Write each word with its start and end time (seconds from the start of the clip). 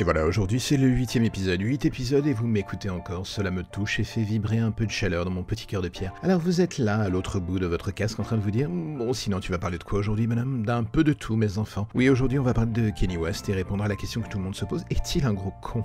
Et 0.00 0.04
voilà, 0.04 0.26
aujourd'hui 0.26 0.60
c'est 0.60 0.76
le 0.76 0.86
huitième 0.86 1.24
épisode, 1.24 1.60
huit 1.60 1.84
épisodes 1.84 2.24
et 2.24 2.32
vous 2.32 2.46
m'écoutez 2.46 2.88
encore, 2.88 3.26
cela 3.26 3.50
me 3.50 3.64
touche 3.64 3.98
et 3.98 4.04
fait 4.04 4.22
vibrer 4.22 4.58
un 4.58 4.70
peu 4.70 4.86
de 4.86 4.92
chaleur 4.92 5.24
dans 5.24 5.32
mon 5.32 5.42
petit 5.42 5.66
cœur 5.66 5.82
de 5.82 5.88
pierre. 5.88 6.14
Alors 6.22 6.38
vous 6.38 6.60
êtes 6.60 6.78
là, 6.78 7.00
à 7.00 7.08
l'autre 7.08 7.40
bout 7.40 7.58
de 7.58 7.66
votre 7.66 7.90
casque, 7.90 8.20
en 8.20 8.22
train 8.22 8.36
de 8.36 8.42
vous 8.42 8.52
dire, 8.52 8.68
bon 8.70 9.12
sinon 9.12 9.40
tu 9.40 9.50
vas 9.50 9.58
parler 9.58 9.76
de 9.76 9.82
quoi 9.82 9.98
aujourd'hui 9.98 10.28
madame? 10.28 10.64
D'un 10.64 10.84
peu 10.84 11.02
de 11.02 11.12
tout 11.12 11.34
mes 11.34 11.58
enfants. 11.58 11.88
Oui, 11.96 12.08
aujourd'hui 12.08 12.38
on 12.38 12.44
va 12.44 12.54
parler 12.54 12.70
de 12.70 12.90
Kenny 12.90 13.16
West 13.16 13.48
et 13.48 13.54
répondre 13.54 13.82
à 13.82 13.88
la 13.88 13.96
question 13.96 14.20
que 14.20 14.28
tout 14.28 14.38
le 14.38 14.44
monde 14.44 14.54
se 14.54 14.64
pose, 14.64 14.84
est-il 14.88 15.26
un 15.26 15.32
gros 15.32 15.52
con? 15.62 15.82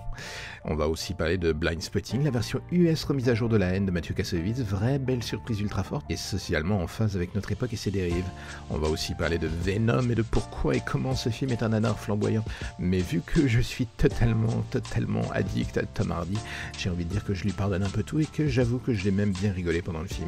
On 0.64 0.76
va 0.76 0.88
aussi 0.88 1.16
parler 1.16 1.40
de 1.40 1.52
Blind 1.52 1.82
Spotting, 1.82 2.24
la 2.24 2.30
version 2.30 2.62
US 2.72 3.06
remise 3.06 3.30
à 3.30 3.34
jour 3.34 3.50
de 3.50 3.58
la 3.58 3.70
haine 3.70 3.88
de 3.88 3.92
Mathieu 3.92 4.14
Kassovitz, 4.14 4.62
vraie 4.62 5.00
belle 5.00 5.24
surprise 5.24 5.60
ultra 5.60 5.82
forte 5.82 6.06
et 6.12 6.18
socialement 6.18 6.84
en 6.84 6.88
phase 6.88 7.16
avec 7.16 7.34
notre 7.34 7.52
époque 7.52 7.74
et 7.74 7.78
ses 7.78 7.90
dérives. 7.90 8.30
On 8.70 8.78
va 8.78 8.90
aussi 8.90 9.16
parler 9.16 9.40
de 9.40 9.48
Venom 9.48 10.08
et 10.12 10.16
de 10.16 10.22
pourquoi 10.22 10.76
et 10.76 10.82
comment 10.86 11.16
ce 11.16 11.30
film 11.30 11.50
est 11.50 11.64
un 11.64 11.70
nanar 11.70 11.98
flamboyant. 11.98 12.46
Mais 12.78 13.00
vu 13.00 13.22
que 13.26 13.48
je 13.48 13.60
suis 13.60 13.88
totalement, 14.10 14.66
totalement 14.70 15.24
addict 15.32 15.78
à 15.78 15.84
Tom 15.84 16.12
Hardy, 16.12 16.38
j'ai 16.78 16.90
envie 16.90 17.06
de 17.06 17.10
dire 17.10 17.24
que 17.24 17.34
je 17.34 17.44
lui 17.44 17.54
pardonne 17.54 17.84
un 17.84 17.90
peu 17.90 18.04
tout 18.04 18.20
et 18.20 18.26
que 18.26 18.50
j'avoue 18.50 18.78
que 18.78 18.94
je 18.94 19.06
l'ai 19.06 19.12
même 19.12 19.32
bien 19.32 19.54
rigolé 19.54 19.82
pendant 19.82 20.02
le 20.02 20.10
film. 20.10 20.28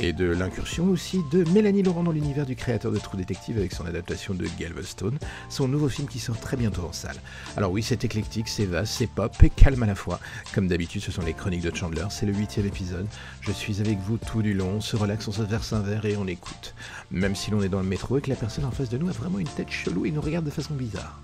Et 0.00 0.12
de 0.12 0.24
l'incursion 0.24 0.88
aussi 0.88 1.20
de 1.30 1.48
Mélanie 1.50 1.84
Laurent 1.84 2.02
dans 2.02 2.10
l'univers 2.10 2.44
du 2.44 2.56
créateur 2.56 2.90
de 2.90 2.98
True 2.98 3.16
Detective 3.16 3.56
avec 3.56 3.72
son 3.72 3.86
adaptation 3.86 4.34
de 4.34 4.48
Galveston, 4.58 5.12
son 5.48 5.68
nouveau 5.68 5.88
film 5.88 6.08
qui 6.08 6.18
sort 6.18 6.40
très 6.40 6.56
bientôt 6.56 6.82
en 6.82 6.92
salle. 6.92 7.14
Alors 7.56 7.70
oui, 7.70 7.84
c'est 7.84 8.04
éclectique, 8.04 8.48
c'est 8.48 8.66
vaste, 8.66 8.94
c'est 8.94 9.06
pop 9.06 9.32
et 9.44 9.50
calme 9.50 9.84
à 9.84 9.86
la 9.86 9.94
fois. 9.94 10.18
Comme 10.52 10.66
d'habitude, 10.66 11.02
ce 11.02 11.12
sont 11.12 11.22
les 11.22 11.34
chroniques 11.34 11.62
de 11.62 11.74
Chandler, 11.74 12.06
c'est 12.10 12.26
le 12.26 12.32
huitième 12.32 12.66
épisode. 12.66 13.06
Je 13.42 13.52
suis 13.52 13.80
avec 13.80 14.00
vous 14.00 14.18
tout 14.18 14.42
du 14.42 14.54
long, 14.54 14.78
on 14.78 14.80
se 14.80 14.96
relaxe, 14.96 15.28
on 15.28 15.32
se 15.32 15.42
verse 15.42 15.72
un 15.72 15.82
verre 15.82 16.04
et 16.04 16.16
on 16.16 16.26
écoute. 16.26 16.74
Même 17.12 17.36
si 17.36 17.52
l'on 17.52 17.62
est 17.62 17.68
dans 17.68 17.80
le 17.80 17.86
métro 17.86 18.18
et 18.18 18.20
que 18.20 18.30
la 18.30 18.36
personne 18.36 18.64
en 18.64 18.72
face 18.72 18.88
de 18.88 18.98
nous 18.98 19.08
a 19.08 19.12
vraiment 19.12 19.38
une 19.38 19.46
tête 19.46 19.70
chelou 19.70 20.04
et 20.04 20.10
nous 20.10 20.20
regarde 20.20 20.44
de 20.44 20.50
façon 20.50 20.74
bizarre. 20.74 21.23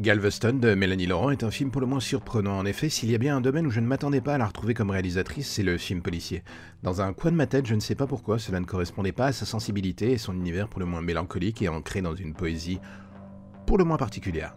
Galveston 0.00 0.54
de 0.54 0.72
Mélanie 0.74 1.04
Laurent 1.04 1.28
est 1.28 1.44
un 1.44 1.50
film 1.50 1.70
pour 1.70 1.82
le 1.82 1.86
moins 1.86 2.00
surprenant. 2.00 2.56
En 2.56 2.64
effet, 2.64 2.88
s'il 2.88 3.10
y 3.10 3.14
a 3.14 3.18
bien 3.18 3.36
un 3.36 3.42
domaine 3.42 3.66
où 3.66 3.70
je 3.70 3.80
ne 3.80 3.86
m'attendais 3.86 4.22
pas 4.22 4.34
à 4.34 4.38
la 4.38 4.46
retrouver 4.46 4.72
comme 4.72 4.88
réalisatrice, 4.88 5.46
c'est 5.46 5.62
le 5.62 5.76
film 5.76 6.00
policier. 6.00 6.42
Dans 6.82 7.02
un 7.02 7.12
coin 7.12 7.30
de 7.30 7.36
ma 7.36 7.46
tête, 7.46 7.66
je 7.66 7.74
ne 7.74 7.80
sais 7.80 7.94
pas 7.94 8.06
pourquoi, 8.06 8.38
cela 8.38 8.60
ne 8.60 8.64
correspondait 8.64 9.12
pas 9.12 9.26
à 9.26 9.32
sa 9.32 9.44
sensibilité 9.44 10.12
et 10.12 10.16
son 10.16 10.32
univers 10.32 10.68
pour 10.68 10.80
le 10.80 10.86
moins 10.86 11.02
mélancolique 11.02 11.60
et 11.60 11.68
ancré 11.68 12.00
dans 12.00 12.14
une 12.14 12.32
poésie 12.32 12.80
pour 13.66 13.76
le 13.76 13.84
moins 13.84 13.98
particulière. 13.98 14.56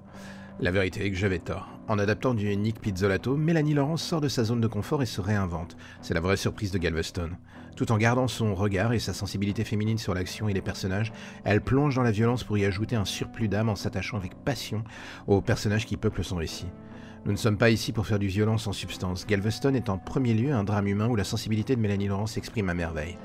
La 0.60 0.72
vérité 0.72 1.06
est 1.06 1.10
que 1.10 1.18
j'avais 1.18 1.40
tort. 1.40 1.68
En 1.88 1.98
adaptant 1.98 2.36
du 2.36 2.56
Nick 2.56 2.80
Pizzolato, 2.80 3.36
Mélanie 3.36 3.74
Laurent 3.74 3.98
sort 3.98 4.22
de 4.22 4.28
sa 4.28 4.44
zone 4.44 4.62
de 4.62 4.68
confort 4.68 5.02
et 5.02 5.08
se 5.08 5.20
réinvente. 5.20 5.76
C'est 6.02 6.14
la 6.14 6.22
vraie 6.22 6.38
surprise 6.38 6.72
de 6.72 6.78
Galveston. 6.78 7.32
Tout 7.76 7.92
en 7.92 7.98
gardant 7.98 8.28
son 8.28 8.54
regard 8.54 8.94
et 8.94 9.00
sa 9.00 9.14
sensibilité 9.14 9.64
féminine 9.64 9.98
sur 9.98 10.14
l'action 10.14 10.48
et 10.48 10.54
les 10.54 10.62
personnages, 10.62 11.12
elle 11.44 11.62
plonge 11.62 11.96
dans 11.96 12.04
la 12.04 12.12
violence 12.12 12.44
pour 12.44 12.58
y 12.58 12.66
ajouter 12.66 12.96
un 12.96 13.04
surplus 13.04 13.48
d'âme 13.48 13.68
en 13.68 13.76
s'attachant 13.76 14.18
avec 14.18 14.36
passion 14.36 14.84
aux 15.26 15.42
personnages 15.42 15.88
qui 15.88 15.98
peuplent 15.98 16.24
son 16.24 16.36
récit. 16.36 16.68
Nous 17.26 17.32
ne 17.32 17.38
sommes 17.38 17.58
pas 17.58 17.72
ici 17.72 17.92
pour 17.92 18.06
faire 18.06 18.20
du 18.20 18.28
violence 18.28 18.68
en 18.68 18.74
substance. 18.74 19.26
Galveston 19.26 19.74
est 19.74 19.90
en 19.90 19.98
premier 19.98 20.36
lieu 20.36 20.54
un 20.54 20.64
drame 20.64 20.88
humain 20.88 21.08
où 21.08 21.16
la 21.16 21.24
sensibilité 21.24 21.76
de 21.76 21.82
Mélanie 21.82 22.08
Laurent 22.08 22.28
s'exprime 22.28 22.70
à 22.70 22.74
merveille 22.76 23.18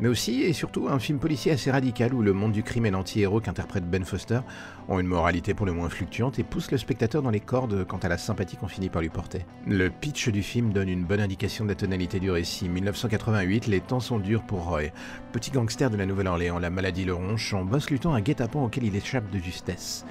mais 0.00 0.08
aussi 0.08 0.42
et 0.42 0.52
surtout 0.52 0.88
un 0.88 0.98
film 0.98 1.18
policier 1.18 1.52
assez 1.52 1.70
radical 1.70 2.14
où 2.14 2.22
le 2.22 2.32
monde 2.32 2.52
du 2.52 2.62
crime 2.62 2.86
et 2.86 2.90
l'anti-héros 2.90 3.40
qu'interprète 3.40 3.88
Ben 3.88 4.04
Foster 4.04 4.40
ont 4.88 4.98
une 4.98 5.06
moralité 5.06 5.54
pour 5.54 5.66
le 5.66 5.72
moins 5.72 5.88
fluctuante 5.88 6.38
et 6.38 6.42
poussent 6.42 6.70
le 6.70 6.78
spectateur 6.78 7.22
dans 7.22 7.30
les 7.30 7.40
cordes 7.40 7.84
quant 7.86 7.98
à 7.98 8.08
la 8.08 8.18
sympathie 8.18 8.56
qu'on 8.56 8.68
finit 8.68 8.88
par 8.88 9.02
lui 9.02 9.08
porter. 9.08 9.44
Le 9.66 9.90
pitch 9.90 10.28
du 10.30 10.42
film 10.42 10.72
donne 10.72 10.88
une 10.88 11.04
bonne 11.04 11.20
indication 11.20 11.64
de 11.64 11.70
la 11.70 11.74
tonalité 11.74 12.18
du 12.18 12.30
récit. 12.30 12.68
1988, 12.68 13.66
les 13.66 13.80
temps 13.80 14.00
sont 14.00 14.18
durs 14.18 14.42
pour 14.42 14.64
Roy. 14.64 14.90
Petit 15.32 15.50
gangster 15.50 15.90
de 15.90 15.96
la 15.96 16.06
Nouvelle-Orléans, 16.06 16.58
la 16.58 16.70
maladie 16.70 17.04
le 17.04 17.14
ronche, 17.14 17.52
en 17.52 17.64
boss 17.64 17.90
luttant 17.90 18.14
un 18.14 18.20
guet-apens 18.20 18.64
auquel 18.64 18.84
il 18.84 18.96
échappe 18.96 19.30
de 19.30 19.38
justesse. 19.38 20.04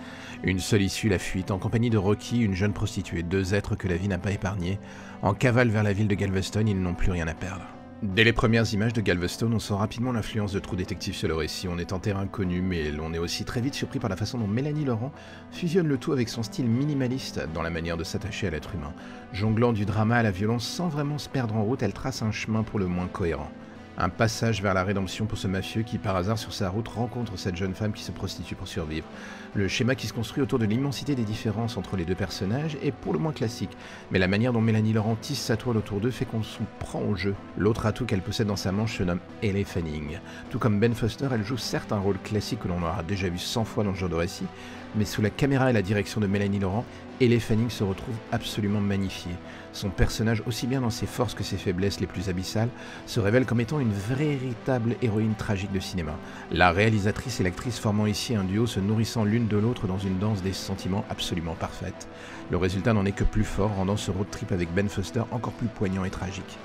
Une 0.43 0.59
seule 0.59 0.83
issue, 0.83 1.09
la 1.09 1.19
fuite, 1.19 1.51
en 1.51 1.57
compagnie 1.57 1.89
de 1.89 1.97
Rocky, 1.97 2.39
une 2.39 2.55
jeune 2.55 2.73
prostituée, 2.73 3.23
deux 3.23 3.53
êtres 3.53 3.75
que 3.75 3.87
la 3.87 3.97
vie 3.97 4.07
n'a 4.07 4.19
pas 4.19 4.31
épargnés. 4.31 4.79
En 5.21 5.33
cavale 5.33 5.69
vers 5.69 5.83
la 5.83 5.93
ville 5.93 6.07
de 6.07 6.15
Galveston, 6.15 6.65
ils 6.65 6.79
n'ont 6.79 6.93
plus 6.93 7.11
rien 7.11 7.27
à 7.27 7.33
perdre. 7.33 7.65
Dès 8.01 8.23
les 8.23 8.31
premières 8.31 8.73
images 8.73 8.93
de 8.93 9.01
Galveston, 9.01 9.51
on 9.51 9.59
sent 9.59 9.73
rapidement 9.73 10.13
l'influence 10.13 10.53
de 10.53 10.59
True 10.59 10.77
Detective 10.77 11.13
sur 11.13 11.27
le 11.27 11.35
récit. 11.35 11.67
On 11.67 11.77
est 11.77 11.91
en 11.91 11.99
terrain 11.99 12.27
connu, 12.27 12.61
mais 12.61 12.91
l'on 12.91 13.13
est 13.13 13.17
aussi 13.17 13.43
très 13.43 13.59
vite 13.59 13.73
surpris 13.73 13.99
par 13.99 14.09
la 14.09 14.15
façon 14.15 14.37
dont 14.37 14.47
Mélanie 14.47 14.85
Laurent 14.85 15.11
fusionne 15.51 15.87
le 15.87 15.97
tout 15.97 16.13
avec 16.13 16.29
son 16.29 16.41
style 16.41 16.69
minimaliste 16.69 17.41
dans 17.53 17.61
la 17.61 17.69
manière 17.69 17.97
de 17.97 18.05
s'attacher 18.05 18.47
à 18.47 18.51
l'être 18.51 18.73
humain. 18.73 18.93
Jonglant 19.33 19.73
du 19.73 19.83
drama 19.83 20.15
à 20.15 20.23
la 20.23 20.31
violence 20.31 20.65
sans 20.65 20.87
vraiment 20.87 21.17
se 21.17 21.27
perdre 21.27 21.57
en 21.57 21.63
route, 21.63 21.83
elle 21.83 21.91
trace 21.91 22.21
un 22.21 22.31
chemin 22.31 22.63
pour 22.63 22.79
le 22.79 22.87
moins 22.87 23.07
cohérent. 23.07 23.51
Un 24.01 24.07
passage 24.07 24.61
vers 24.61 24.73
la 24.73 24.85
rédemption 24.85 25.25
pour 25.25 25.37
ce 25.37 25.47
mafieux 25.47 25.81
qui, 25.81 25.97
par 25.97 26.15
hasard 26.15 26.39
sur 26.39 26.53
sa 26.53 26.69
route, 26.69 26.87
rencontre 26.87 27.37
cette 27.37 27.57
jeune 27.57 27.75
femme 27.75 27.91
qui 27.91 28.03
se 28.03 28.13
prostitue 28.13 28.55
pour 28.55 28.69
survivre. 28.69 29.05
Le 29.55 29.67
schéma 29.67 29.93
qui 29.93 30.07
se 30.07 30.13
construit 30.13 30.41
autour 30.41 30.57
de 30.57 30.63
l'immensité 30.63 31.15
des 31.15 31.25
différences 31.25 31.75
entre 31.75 31.97
les 31.97 32.05
deux 32.05 32.15
personnages 32.15 32.77
est 32.81 32.93
pour 32.93 33.11
le 33.11 33.19
moins 33.19 33.33
classique, 33.33 33.75
mais 34.09 34.17
la 34.17 34.29
manière 34.29 34.53
dont 34.53 34.61
Mélanie 34.61 34.93
Laurent 34.93 35.17
tisse 35.19 35.41
sa 35.41 35.57
toile 35.57 35.75
autour 35.75 35.99
d'eux 35.99 36.11
fait 36.11 36.23
qu'on 36.23 36.43
se 36.43 36.59
prend 36.79 37.01
au 37.01 37.17
jeu. 37.17 37.35
L'autre 37.57 37.87
atout 37.87 38.05
qu'elle 38.05 38.21
possède 38.21 38.47
dans 38.47 38.55
sa 38.55 38.71
manche 38.71 38.97
se 38.97 39.03
nomme 39.03 39.19
Elle 39.43 39.65
Fanning. 39.65 40.19
Tout 40.49 40.59
comme 40.59 40.79
Ben 40.79 40.93
Foster, 40.93 41.27
elle 41.33 41.43
joue 41.43 41.57
certes 41.57 41.91
un 41.91 41.99
rôle 41.99 42.19
classique 42.19 42.59
que 42.59 42.69
l'on 42.69 42.81
aura 42.81 43.03
déjà 43.03 43.27
vu 43.27 43.37
100 43.37 43.65
fois 43.65 43.83
dans 43.83 43.93
ce 43.93 43.99
genre 43.99 44.07
de 44.07 44.15
récit, 44.15 44.45
mais 44.95 45.03
sous 45.03 45.21
la 45.21 45.29
caméra 45.29 45.69
et 45.69 45.73
la 45.73 45.81
direction 45.81 46.21
de 46.21 46.27
Mélanie 46.27 46.59
Laurent, 46.59 46.85
Ellie 47.21 47.39
Fanning 47.41 47.69
se 47.69 47.83
retrouve 47.83 48.15
absolument 48.31 48.79
magnifiée. 48.79 49.35
Son 49.73 49.89
personnage, 49.89 50.41
aussi 50.47 50.67
bien 50.67 50.81
dans 50.81 50.89
ses 50.89 51.05
forces 51.05 51.33
que 51.33 51.43
ses 51.43 51.57
faiblesses 51.57 51.99
les 51.99 52.07
plus 52.07 52.29
abyssales, 52.29 52.69
se 53.05 53.19
révèle 53.19 53.45
comme 53.45 53.59
étant 53.59 53.81
une 53.81 53.91
véritable 53.91 54.95
héroïne 55.01 55.35
tragique 55.35 55.73
de 55.73 55.81
cinéma. 55.81 56.15
La 56.51 56.71
réalisatrice 56.71 57.39
et 57.39 57.43
l'actrice 57.43 57.77
formant 57.77 58.05
ici 58.05 58.35
un 58.35 58.45
duo 58.45 58.67
se 58.67 58.79
nourrissant 58.79 59.25
l'une 59.25 59.47
de 59.47 59.57
l'autre 59.57 59.85
dans 59.85 59.97
une 59.97 60.17
danse 60.17 60.41
des 60.41 60.53
sentiments 60.53 61.05
absolument 61.09 61.55
parfaite. 61.55 62.07
Le 62.51 62.57
résultat 62.57 62.93
n'en 62.93 63.05
est 63.05 63.11
que 63.11 63.25
plus 63.25 63.43
fort, 63.43 63.75
rendant 63.75 63.97
ce 63.97 64.11
road 64.11 64.27
trip 64.31 64.51
avec 64.53 64.73
Ben 64.73 64.87
Foster 64.87 65.23
encore 65.31 65.53
plus 65.53 65.67
poignant 65.67 66.05
et 66.05 66.09
tragique. 66.09 66.57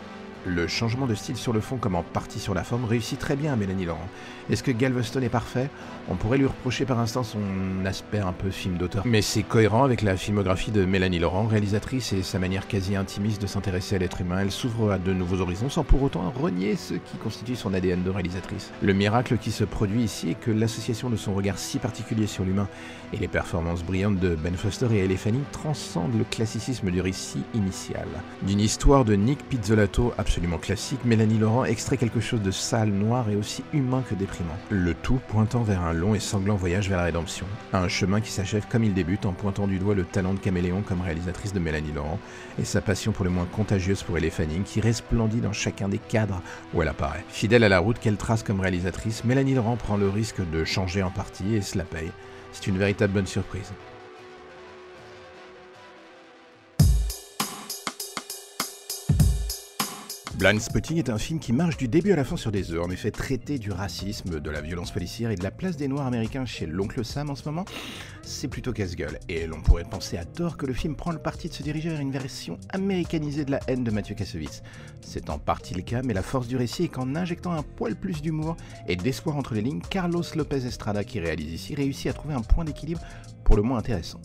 Le 0.46 0.66
changement 0.66 1.06
de 1.06 1.14
style 1.14 1.36
sur 1.36 1.54
le 1.54 1.60
fond 1.60 1.78
comme 1.78 1.94
en 1.94 2.02
partie 2.02 2.38
sur 2.38 2.52
la 2.52 2.64
forme 2.64 2.84
réussit 2.84 3.18
très 3.18 3.34
bien 3.34 3.54
à 3.54 3.56
Mélanie 3.56 3.86
Laurent. 3.86 4.06
Est-ce 4.50 4.62
que 4.62 4.70
Galveston 4.70 5.22
est 5.22 5.30
parfait? 5.30 5.70
On 6.10 6.16
pourrait 6.16 6.36
lui 6.36 6.44
reprocher 6.44 6.84
par 6.84 6.98
instant 6.98 7.22
son 7.22 7.40
aspect 7.86 8.18
un 8.18 8.32
peu 8.32 8.50
film 8.50 8.76
d'auteur. 8.76 9.04
Mais 9.06 9.22
c'est 9.22 9.42
cohérent 9.42 9.84
avec 9.84 10.02
la 10.02 10.18
filmographie 10.18 10.70
de 10.70 10.84
Mélanie 10.84 11.18
Laurent, 11.18 11.46
réalisatrice, 11.46 12.12
et 12.12 12.22
sa 12.22 12.38
manière 12.38 12.68
quasi 12.68 12.94
intimiste 12.94 13.40
de 13.40 13.46
s'intéresser 13.46 13.96
à 13.96 13.98
l'être 13.98 14.20
humain. 14.20 14.40
Elle 14.40 14.50
s'ouvre 14.50 14.92
à 14.92 14.98
de 14.98 15.14
nouveaux 15.14 15.40
horizons 15.40 15.70
sans 15.70 15.82
pour 15.82 16.02
autant 16.02 16.30
renier 16.30 16.76
ce 16.76 16.92
qui 16.92 17.16
constitue 17.22 17.56
son 17.56 17.72
ADN 17.72 18.02
de 18.02 18.10
réalisatrice. 18.10 18.70
Le 18.82 18.92
miracle 18.92 19.38
qui 19.38 19.50
se 19.50 19.64
produit 19.64 20.02
ici 20.02 20.30
est 20.30 20.34
que 20.40 20.50
l'association 20.50 21.08
de 21.08 21.16
son 21.16 21.32
regard 21.32 21.58
si 21.58 21.78
particulier 21.78 22.26
sur 22.26 22.44
l'humain 22.44 22.68
et 23.14 23.16
les 23.16 23.28
performances 23.28 23.82
brillantes 23.82 24.18
de 24.18 24.34
Ben 24.34 24.56
Foster 24.56 24.88
et 24.92 24.98
Elle 24.98 25.16
Fanning 25.16 25.44
transcendent 25.52 26.18
le 26.18 26.24
classicisme 26.24 26.90
du 26.90 27.00
récit 27.00 27.42
initial. 27.54 28.06
D'une 28.42 28.60
histoire 28.60 29.06
de 29.06 29.14
Nick 29.14 29.38
Pizzolato 29.48 30.12
classique, 30.60 31.04
Mélanie 31.04 31.38
Laurent 31.38 31.64
extrait 31.64 31.96
quelque 31.96 32.20
chose 32.20 32.42
de 32.42 32.50
sale, 32.50 32.88
noir 32.88 33.28
et 33.30 33.36
aussi 33.36 33.62
humain 33.72 34.02
que 34.08 34.14
déprimant 34.14 34.56
le 34.70 34.94
tout 34.94 35.20
pointant 35.28 35.62
vers 35.62 35.82
un 35.82 35.92
long 35.92 36.14
et 36.14 36.20
sanglant 36.20 36.56
voyage 36.56 36.88
vers 36.88 36.98
la 36.98 37.04
rédemption. 37.04 37.46
Un 37.72 37.88
chemin 37.88 38.20
qui 38.20 38.30
s'achève 38.30 38.66
comme 38.68 38.84
il 38.84 38.94
débute 38.94 39.26
en 39.26 39.32
pointant 39.32 39.66
du 39.66 39.78
doigt 39.78 39.94
le 39.94 40.04
talent 40.04 40.34
de 40.34 40.38
Caméléon 40.38 40.82
comme 40.82 41.00
réalisatrice 41.00 41.52
de 41.52 41.58
Mélanie 41.58 41.92
Laurent 41.92 42.18
et 42.58 42.64
sa 42.64 42.80
passion 42.80 43.12
pour 43.12 43.24
le 43.24 43.30
moins 43.30 43.46
contagieuse 43.46 44.02
pour 44.02 44.18
Fanning 44.18 44.62
qui 44.62 44.80
resplendit 44.80 45.40
dans 45.40 45.52
chacun 45.52 45.88
des 45.88 45.98
cadres 45.98 46.42
où 46.72 46.82
elle 46.82 46.88
apparaît. 46.88 47.24
Fidèle 47.28 47.64
à 47.64 47.68
la 47.68 47.78
route 47.78 47.98
qu'elle 47.98 48.16
trace 48.16 48.42
comme 48.42 48.60
réalisatrice, 48.60 49.24
Mélanie 49.24 49.54
Laurent 49.54 49.76
prend 49.76 49.96
le 49.96 50.08
risque 50.08 50.40
de 50.50 50.64
changer 50.64 51.02
en 51.02 51.10
partie 51.10 51.54
et 51.54 51.62
se 51.62 51.78
la 51.78 51.84
paye. 51.84 52.10
C'est 52.52 52.66
une 52.66 52.78
véritable 52.78 53.12
bonne 53.12 53.26
surprise. 53.26 53.72
Blind 60.36 60.60
Spotting 60.60 60.98
est 60.98 61.10
un 61.10 61.18
film 61.18 61.38
qui 61.38 61.52
marche 61.52 61.76
du 61.76 61.86
début 61.86 62.10
à 62.10 62.16
la 62.16 62.24
fin 62.24 62.36
sur 62.36 62.50
des 62.50 62.72
œufs. 62.72 62.82
En 62.82 62.90
effet, 62.90 63.12
traiter 63.12 63.56
du 63.60 63.70
racisme, 63.70 64.40
de 64.40 64.50
la 64.50 64.60
violence 64.60 64.90
policière 64.90 65.30
et 65.30 65.36
de 65.36 65.44
la 65.44 65.52
place 65.52 65.76
des 65.76 65.86
Noirs 65.86 66.08
américains 66.08 66.44
chez 66.44 66.66
l'oncle 66.66 67.04
Sam 67.04 67.30
en 67.30 67.36
ce 67.36 67.44
moment, 67.44 67.64
c'est 68.22 68.48
plutôt 68.48 68.72
casse-gueule. 68.72 69.20
Et 69.28 69.46
l'on 69.46 69.60
pourrait 69.62 69.84
penser 69.84 70.18
à 70.18 70.24
tort 70.24 70.56
que 70.56 70.66
le 70.66 70.72
film 70.72 70.96
prend 70.96 71.12
le 71.12 71.18
parti 71.18 71.48
de 71.48 71.54
se 71.54 71.62
diriger 71.62 71.90
vers 71.90 72.00
une 72.00 72.10
version 72.10 72.58
américanisée 72.70 73.44
de 73.44 73.52
la 73.52 73.60
haine 73.68 73.84
de 73.84 73.92
Mathieu 73.92 74.16
Kassovitz. 74.16 74.64
C'est 75.02 75.30
en 75.30 75.38
partie 75.38 75.74
le 75.74 75.82
cas, 75.82 76.02
mais 76.02 76.14
la 76.14 76.22
force 76.22 76.48
du 76.48 76.56
récit 76.56 76.84
est 76.84 76.88
qu'en 76.88 77.14
injectant 77.14 77.52
un 77.52 77.62
poil 77.62 77.94
plus 77.94 78.20
d'humour 78.20 78.56
et 78.88 78.96
d'espoir 78.96 79.36
entre 79.36 79.54
les 79.54 79.62
lignes, 79.62 79.82
Carlos 79.88 80.24
Lopez 80.34 80.66
Estrada, 80.66 81.04
qui 81.04 81.20
réalise 81.20 81.52
ici, 81.52 81.76
réussit 81.76 82.08
à 82.08 82.12
trouver 82.12 82.34
un 82.34 82.42
point 82.42 82.64
d'équilibre 82.64 83.00
pour 83.44 83.56
le 83.56 83.62
moins 83.62 83.78
intéressant 83.78 84.20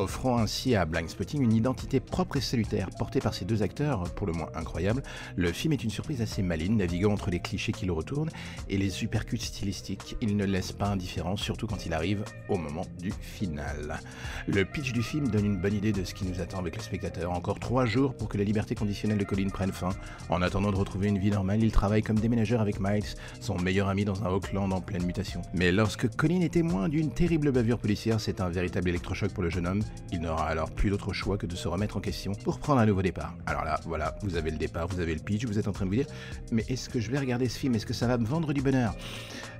offrant 0.00 0.38
ainsi 0.38 0.74
à 0.74 0.86
Spotting 1.06 1.42
une 1.42 1.52
identité 1.52 2.00
propre 2.00 2.36
et 2.36 2.40
salutaire, 2.40 2.88
portée 2.98 3.20
par 3.20 3.34
ces 3.34 3.44
deux 3.44 3.62
acteurs 3.62 4.04
pour 4.14 4.26
le 4.26 4.32
moins 4.32 4.48
incroyables. 4.54 5.02
Le 5.36 5.52
film 5.52 5.72
est 5.72 5.82
une 5.82 5.90
surprise 5.90 6.20
assez 6.20 6.42
maligne, 6.42 6.76
naviguant 6.76 7.12
entre 7.12 7.30
les 7.30 7.40
clichés 7.40 7.72
qui 7.72 7.86
le 7.86 7.92
retournent 7.92 8.30
et 8.68 8.76
les 8.76 9.02
hypercutes 9.02 9.42
stylistiques. 9.42 10.16
Il 10.20 10.36
ne 10.36 10.44
laisse 10.44 10.72
pas 10.72 10.86
indifférent, 10.86 11.36
surtout 11.36 11.66
quand 11.66 11.86
il 11.86 11.92
arrive 11.92 12.24
au 12.48 12.56
moment 12.56 12.86
du 13.00 13.12
final. 13.12 13.98
Le 14.46 14.64
pitch 14.64 14.92
du 14.92 15.02
film 15.02 15.28
donne 15.28 15.46
une 15.46 15.56
bonne 15.56 15.74
idée 15.74 15.92
de 15.92 16.04
ce 16.04 16.14
qui 16.14 16.24
nous 16.24 16.40
attend 16.40 16.58
avec 16.58 16.76
le 16.76 16.82
spectateur. 16.82 17.32
Encore 17.32 17.58
trois 17.58 17.86
jours 17.86 18.14
pour 18.14 18.28
que 18.28 18.38
la 18.38 18.44
liberté 18.44 18.74
conditionnelle 18.74 19.18
de 19.18 19.24
Colin 19.24 19.48
prenne 19.48 19.72
fin. 19.72 19.90
En 20.28 20.42
attendant 20.42 20.70
de 20.70 20.76
retrouver 20.76 21.08
une 21.08 21.18
vie 21.18 21.30
normale, 21.30 21.62
il 21.62 21.72
travaille 21.72 22.02
comme 22.02 22.18
déménageur 22.18 22.60
avec 22.60 22.80
Miles, 22.80 23.04
son 23.40 23.56
meilleur 23.56 23.88
ami 23.88 24.04
dans 24.04 24.22
un 24.24 24.28
Auckland 24.28 24.72
en 24.72 24.80
pleine 24.80 25.04
mutation. 25.04 25.42
Mais 25.54 25.72
lorsque 25.72 26.08
Colin 26.16 26.40
est 26.40 26.52
témoin 26.52 26.88
d'une 26.88 27.10
terrible 27.10 27.52
bavure 27.52 27.78
policière, 27.78 28.20
c'est 28.20 28.40
un 28.40 28.49
véritable 28.50 28.88
électrochoc 28.88 29.32
pour 29.32 29.42
le 29.42 29.50
jeune 29.50 29.66
homme 29.66 29.82
il 30.12 30.20
n'aura 30.20 30.46
alors 30.46 30.70
plus 30.70 30.90
d'autre 30.90 31.12
choix 31.12 31.38
que 31.38 31.46
de 31.46 31.54
se 31.54 31.68
remettre 31.68 31.96
en 31.96 32.00
question 32.00 32.32
pour 32.32 32.58
prendre 32.58 32.80
un 32.80 32.86
nouveau 32.86 33.02
départ. 33.02 33.34
Alors 33.46 33.64
là, 33.64 33.78
voilà, 33.84 34.16
vous 34.22 34.36
avez 34.36 34.50
le 34.50 34.56
départ, 34.56 34.88
vous 34.88 35.00
avez 35.00 35.14
le 35.14 35.20
pitch, 35.20 35.44
vous 35.44 35.58
êtes 35.58 35.68
en 35.68 35.72
train 35.72 35.84
de 35.84 35.90
vous 35.90 35.96
dire, 35.96 36.06
mais 36.50 36.64
est-ce 36.68 36.88
que 36.88 37.00
je 37.00 37.10
vais 37.10 37.18
regarder 37.18 37.48
ce 37.48 37.58
film? 37.58 37.74
Est-ce 37.74 37.86
que 37.86 37.94
ça 37.94 38.06
va 38.06 38.18
me 38.18 38.26
vendre 38.26 38.52
du 38.52 38.62
bonheur? 38.62 38.94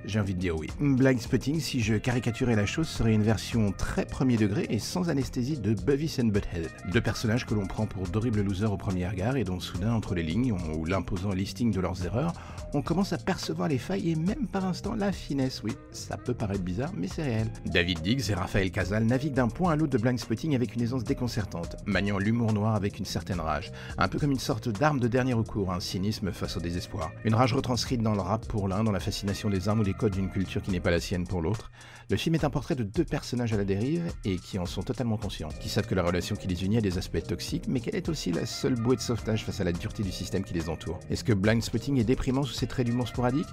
J'ai 0.05 0.19
envie 0.19 0.33
de 0.33 0.39
dire 0.39 0.57
oui. 0.57 0.67
Blind 0.79 1.19
Spotting, 1.19 1.59
si 1.59 1.79
je 1.79 1.95
caricaturais 1.95 2.55
la 2.55 2.65
chose, 2.65 2.87
serait 2.87 3.13
une 3.13 3.21
version 3.21 3.71
très 3.71 4.05
premier 4.05 4.35
degré 4.35 4.65
et 4.69 4.79
sans 4.79 5.09
anesthésie 5.09 5.59
de 5.59 5.73
Beavis 5.73 6.17
and 6.19 6.27
Butthead. 6.27 6.69
Deux 6.91 7.01
personnages 7.01 7.45
que 7.45 7.53
l'on 7.53 7.67
prend 7.67 7.85
pour 7.85 8.07
d'horribles 8.07 8.41
losers 8.41 8.71
au 8.71 8.77
premier 8.77 9.07
regard 9.07 9.35
et 9.35 9.43
dont 9.43 9.59
soudain, 9.59 9.93
entre 9.93 10.15
les 10.15 10.23
lignes 10.23 10.53
ou 10.53 10.85
l'imposant 10.85 11.31
listing 11.31 11.71
de 11.71 11.79
leurs 11.79 12.03
erreurs, 12.05 12.33
on 12.73 12.81
commence 12.81 13.13
à 13.13 13.17
percevoir 13.17 13.67
les 13.67 13.77
failles 13.77 14.11
et 14.11 14.15
même 14.15 14.47
par 14.47 14.65
instant 14.65 14.95
la 14.95 15.11
finesse. 15.11 15.61
Oui, 15.63 15.73
ça 15.91 16.17
peut 16.17 16.33
paraître 16.33 16.63
bizarre, 16.63 16.91
mais 16.95 17.07
c'est 17.07 17.23
réel. 17.23 17.51
David 17.65 18.01
Diggs 18.01 18.29
et 18.29 18.33
Raphaël 18.33 18.71
Casal 18.71 19.03
naviguent 19.03 19.33
d'un 19.33 19.49
point 19.49 19.73
à 19.73 19.75
l'autre 19.75 19.91
de 19.91 19.97
Blind 19.97 20.17
Spotting 20.17 20.55
avec 20.55 20.75
une 20.75 20.81
aisance 20.81 21.03
déconcertante, 21.03 21.75
maniant 21.85 22.17
l'humour 22.17 22.53
noir 22.53 22.75
avec 22.75 22.97
une 22.97 23.05
certaine 23.05 23.39
rage, 23.39 23.71
un 23.97 24.07
peu 24.07 24.17
comme 24.17 24.31
une 24.31 24.39
sorte 24.39 24.69
d'arme 24.69 24.99
de 24.99 25.07
dernier 25.07 25.33
recours, 25.33 25.71
un 25.71 25.79
cynisme 25.79 26.31
face 26.31 26.57
au 26.57 26.59
désespoir. 26.59 27.11
Une 27.23 27.35
rage 27.35 27.53
retranscrite 27.53 28.01
dans 28.01 28.15
le 28.15 28.21
rap 28.21 28.47
pour 28.47 28.67
l'un, 28.67 28.83
dans 28.83 28.91
la 28.91 28.99
fascination 28.99 29.49
des 29.49 29.67
armes 29.69 29.81
ou 29.81 29.83
des 29.91 29.97
codes 29.97 30.13
d'une 30.13 30.29
culture 30.29 30.61
qui 30.61 30.71
n'est 30.71 30.79
pas 30.79 30.89
la 30.89 31.01
sienne 31.01 31.27
pour 31.27 31.41
l'autre. 31.41 31.69
Le 32.09 32.15
film 32.15 32.35
est 32.35 32.45
un 32.45 32.49
portrait 32.49 32.75
de 32.75 32.83
deux 32.83 33.03
personnages 33.03 33.51
à 33.51 33.57
la 33.57 33.65
dérive 33.65 34.03
et 34.23 34.37
qui 34.37 34.57
en 34.57 34.65
sont 34.65 34.83
totalement 34.83 35.17
conscients, 35.17 35.49
qui 35.59 35.67
savent 35.67 35.85
que 35.85 35.95
la 35.95 36.03
relation 36.03 36.37
qui 36.37 36.47
les 36.47 36.63
unit 36.63 36.77
a 36.77 36.81
des 36.81 36.97
aspects 36.97 37.21
toxiques, 37.21 37.67
mais 37.67 37.81
qu'elle 37.81 37.97
est 37.97 38.07
aussi 38.07 38.31
la 38.31 38.45
seule 38.45 38.75
bouée 38.75 38.95
de 38.95 39.01
sauvetage 39.01 39.43
face 39.43 39.59
à 39.59 39.65
la 39.65 39.73
dureté 39.73 40.01
du 40.01 40.11
système 40.13 40.45
qui 40.45 40.53
les 40.53 40.69
entoure. 40.69 40.97
Est-ce 41.09 41.25
que 41.25 41.33
Blind 41.33 41.61
Spotting 41.61 41.99
est 41.99 42.05
déprimant 42.05 42.43
sous 42.43 42.53
ses 42.53 42.67
traits 42.67 42.85
d'humour 42.85 43.09
sporadique 43.09 43.49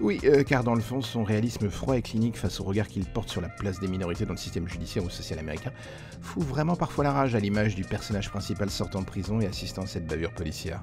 Oui, 0.00 0.20
euh, 0.22 0.44
car 0.44 0.62
dans 0.62 0.76
le 0.76 0.80
fond, 0.80 1.02
son 1.02 1.24
réalisme 1.24 1.68
froid 1.68 1.96
et 1.96 2.02
clinique 2.02 2.36
face 2.36 2.60
au 2.60 2.64
regard 2.64 2.86
qu'il 2.86 3.04
porte 3.04 3.28
sur 3.28 3.40
la 3.40 3.48
place 3.48 3.80
des 3.80 3.88
minorités 3.88 4.24
dans 4.24 4.34
le 4.34 4.38
système 4.38 4.68
judiciaire 4.68 5.04
ou 5.04 5.10
social 5.10 5.40
américain 5.40 5.72
fout 6.20 6.44
vraiment 6.44 6.76
parfois 6.76 7.02
la 7.02 7.12
rage 7.12 7.34
à 7.34 7.40
l'image 7.40 7.74
du 7.74 7.82
personnage 7.82 8.30
principal 8.30 8.70
sortant 8.70 9.00
de 9.00 9.06
prison 9.06 9.40
et 9.40 9.46
assistant 9.46 9.82
à 9.82 9.86
cette 9.86 10.06
bavure 10.06 10.32
policière. 10.32 10.80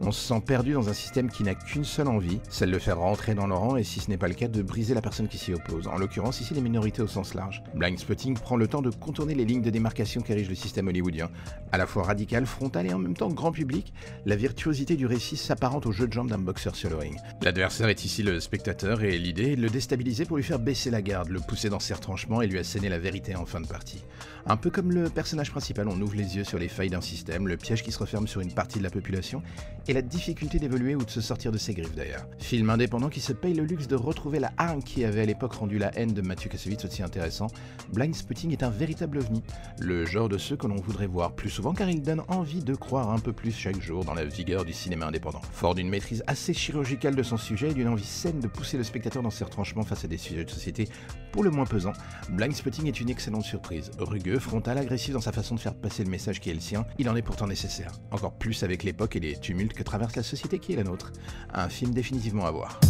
On 0.00 0.12
se 0.12 0.20
sent 0.20 0.42
perdu 0.44 0.72
dans 0.72 0.88
un 0.88 0.92
système 0.92 1.30
qui 1.30 1.42
n'a 1.42 1.54
qu'une 1.54 1.84
seule 1.84 2.08
envie, 2.08 2.40
celle 2.50 2.70
de 2.70 2.78
faire 2.78 2.98
rentrer 2.98 3.34
dans 3.34 3.46
le 3.46 3.54
rang 3.54 3.76
et 3.76 3.84
si 3.84 4.00
ce 4.00 4.10
n'est 4.10 4.18
pas 4.18 4.28
le 4.28 4.34
cas, 4.34 4.48
de 4.48 4.62
briser 4.62 4.94
la 4.94 5.00
personne 5.00 5.28
qui 5.28 5.38
s'y 5.38 5.52
oppose. 5.52 5.86
En 5.86 5.96
l'occurrence, 5.98 6.40
ici 6.40 6.54
les 6.54 6.60
minorités 6.60 7.02
au 7.02 7.06
sens 7.06 7.34
large. 7.34 7.62
Blind 7.74 7.98
Spotting 7.98 8.34
prend 8.34 8.56
le 8.56 8.66
temps 8.66 8.82
de 8.82 8.90
contourner 8.90 9.34
les 9.34 9.44
lignes 9.44 9.62
de 9.62 9.70
démarcation 9.70 10.20
qu'érige 10.20 10.48
le 10.48 10.54
système 10.54 10.88
hollywoodien. 10.88 11.30
À 11.72 11.78
la 11.78 11.86
fois 11.86 12.02
radical, 12.02 12.46
frontal 12.46 12.86
et 12.86 12.92
en 12.92 12.98
même 12.98 13.14
temps 13.14 13.28
grand 13.28 13.52
public, 13.52 13.92
la 14.26 14.36
virtuosité 14.36 14.96
du 14.96 15.06
récit 15.06 15.36
s'apparente 15.36 15.86
au 15.86 15.92
jeu 15.92 16.06
de 16.06 16.12
jambes 16.12 16.28
d'un 16.28 16.38
boxeur 16.38 16.76
sur 16.76 16.90
le 16.90 16.96
ring. 16.96 17.16
L'adversaire 17.42 17.88
est 17.88 18.04
ici 18.04 18.22
le 18.22 18.40
spectateur 18.40 19.02
et 19.02 19.16
l'idée 19.18 19.52
est 19.52 19.56
de 19.56 19.62
le 19.62 19.70
déstabiliser 19.70 20.24
pour 20.24 20.36
lui 20.36 20.44
faire 20.44 20.58
baisser 20.58 20.90
la 20.90 21.02
garde, 21.02 21.28
le 21.28 21.40
pousser 21.40 21.68
dans 21.68 21.80
ses 21.80 21.94
retranchements 21.94 22.42
et 22.42 22.46
lui 22.46 22.58
asséner 22.58 22.88
la 22.88 22.98
vérité 22.98 23.36
en 23.36 23.46
fin 23.46 23.60
de 23.60 23.66
partie. 23.66 24.04
Un 24.46 24.56
peu 24.56 24.70
comme 24.70 24.90
le 24.92 25.08
personnage 25.08 25.50
principal, 25.50 25.88
on 25.88 26.00
ouvre 26.00 26.16
les 26.16 26.36
yeux 26.36 26.44
sur 26.44 26.58
les 26.58 26.68
failles 26.68 26.90
d'un 26.90 27.00
système, 27.00 27.48
le 27.48 27.56
piège 27.56 27.82
qui 27.82 27.92
se 27.92 27.98
referme 27.98 28.28
sur 28.28 28.40
une 28.40 28.52
partie 28.52 28.78
de 28.78 28.84
la 28.84 28.90
population 28.90 29.42
et 29.88 29.92
la 29.92 30.02
difficulté 30.02 30.58
d'évoluer 30.58 30.94
ou 30.94 31.04
de 31.04 31.10
se 31.10 31.20
sortir 31.20 31.52
de 31.52 31.58
ses 31.58 31.74
griffes 31.74 31.94
d'ailleurs. 31.94 32.26
Film 32.38 32.70
indépendant 32.70 33.08
qui 33.08 33.20
se 33.20 33.32
paye 33.32 33.54
le 33.54 33.64
luxe 33.64 33.86
de 33.86 33.96
retrouver 33.96 34.38
la 34.38 34.52
hargne 34.56 34.82
qui 34.82 35.04
avait 35.04 35.22
à 35.22 35.24
l'époque 35.24 35.54
rendu 35.54 35.78
la 35.78 35.96
haine 35.98 36.12
de 36.12 36.22
Mathieu 36.22 36.48
Kassovitz 36.50 36.84
aussi 36.84 37.02
intéressant. 37.02 37.48
Blind 37.92 38.14
Spotting 38.14 38.52
est 38.52 38.62
un 38.62 38.70
véritable 38.70 39.18
ovni, 39.18 39.42
le 39.80 40.04
genre 40.06 40.28
de 40.28 40.38
ceux 40.38 40.56
que 40.56 40.66
l'on 40.66 40.76
voudrait 40.76 41.06
voir 41.06 41.34
plus 41.34 41.50
souvent 41.50 41.74
car 41.74 41.88
il 41.90 42.02
donne 42.02 42.22
envie 42.28 42.62
de 42.62 42.74
croire 42.74 43.10
un 43.10 43.18
peu 43.18 43.32
plus 43.32 43.52
chaque 43.52 43.80
jour 43.80 44.04
dans 44.04 44.14
la 44.14 44.24
vigueur 44.24 44.64
du 44.64 44.72
cinéma 44.72 45.06
indépendant. 45.06 45.42
Fort 45.52 45.74
d'une 45.74 45.88
maîtrise 45.88 46.22
assez 46.26 46.54
chirurgicale 46.54 47.14
de 47.14 47.22
son 47.22 47.36
sujet 47.36 47.70
et 47.70 47.74
d'une 47.74 47.88
envie 47.88 48.04
saine 48.04 48.40
de 48.40 48.48
pousser 48.48 48.76
le 48.76 48.84
spectateur 48.84 49.22
dans 49.22 49.30
ses 49.30 49.44
retranchements 49.44 49.82
face 49.82 50.04
à 50.04 50.08
des 50.08 50.18
sujets 50.18 50.44
de 50.44 50.50
société 50.50 50.88
pour 51.32 51.42
le 51.42 51.50
moins 51.50 51.66
pesants, 51.66 51.92
Blind 52.30 52.54
Spotting 52.54 52.86
est 52.86 53.00
une 53.00 53.10
excellente 53.10 53.42
surprise. 53.42 53.90
Rugueux, 53.98 54.38
frontal, 54.38 54.78
agressif 54.78 55.12
dans 55.12 55.20
sa 55.20 55.32
façon 55.32 55.56
de 55.56 55.60
faire 55.60 55.74
passer 55.74 56.04
le 56.04 56.10
message 56.10 56.40
qui 56.40 56.50
est 56.50 56.54
le 56.54 56.60
sien, 56.60 56.86
il 56.98 57.08
en 57.08 57.16
est 57.16 57.22
pourtant 57.22 57.48
nécessaire. 57.48 57.90
Encore 58.12 58.34
plus 58.34 58.62
avec 58.62 58.84
l'époque 58.84 59.16
et 59.16 59.20
les 59.20 59.36
tumultes 59.36 59.73
que 59.74 59.82
traverse 59.82 60.16
la 60.16 60.22
société 60.22 60.58
qui 60.58 60.72
est 60.72 60.76
la 60.76 60.84
nôtre. 60.84 61.12
Un 61.52 61.68
film 61.68 61.92
définitivement 61.92 62.46
à 62.46 62.50
voir. 62.50 62.80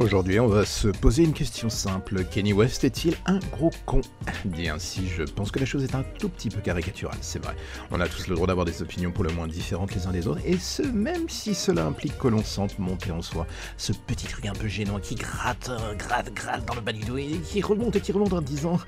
Aujourd'hui, 0.00 0.40
on 0.40 0.46
va 0.46 0.64
se 0.64 0.88
poser 0.88 1.24
une 1.24 1.34
question 1.34 1.68
simple. 1.68 2.24
Kenny 2.24 2.54
West 2.54 2.84
est-il 2.84 3.16
un 3.26 3.38
gros 3.52 3.70
con? 3.84 4.00
Dit 4.46 4.70
ainsi, 4.70 5.06
je 5.06 5.24
pense 5.24 5.50
que 5.50 5.58
la 5.58 5.66
chose 5.66 5.84
est 5.84 5.94
un 5.94 6.04
tout 6.18 6.30
petit 6.30 6.48
peu 6.48 6.62
caricaturale, 6.62 7.18
c'est 7.20 7.44
vrai. 7.44 7.54
On 7.90 8.00
a 8.00 8.08
tous 8.08 8.26
le 8.26 8.34
droit 8.34 8.46
d'avoir 8.46 8.64
des 8.64 8.80
opinions 8.80 9.12
pour 9.12 9.24
le 9.24 9.30
moins 9.34 9.46
différentes 9.46 9.94
les 9.94 10.06
uns 10.06 10.12
des 10.12 10.26
autres, 10.26 10.40
et 10.46 10.56
ce, 10.56 10.80
même 10.80 11.28
si 11.28 11.54
cela 11.54 11.84
implique 11.84 12.16
que 12.16 12.28
l'on 12.28 12.42
sente 12.42 12.78
monter 12.78 13.10
en 13.10 13.20
soi 13.20 13.46
ce 13.76 13.92
petit 13.92 14.26
truc 14.26 14.46
un 14.46 14.54
peu 14.54 14.68
gênant 14.68 15.00
qui 15.00 15.16
gratte, 15.16 15.68
euh, 15.68 15.94
gratte, 15.94 16.32
gratte 16.32 16.64
dans 16.64 16.76
le 16.76 16.80
bas 16.80 16.92
du 16.92 17.04
dos 17.04 17.18
et 17.18 17.38
qui 17.44 17.60
remonte 17.60 17.94
et 17.94 18.00
qui 18.00 18.12
remonte 18.12 18.32
en 18.32 18.40
disant 18.40 18.80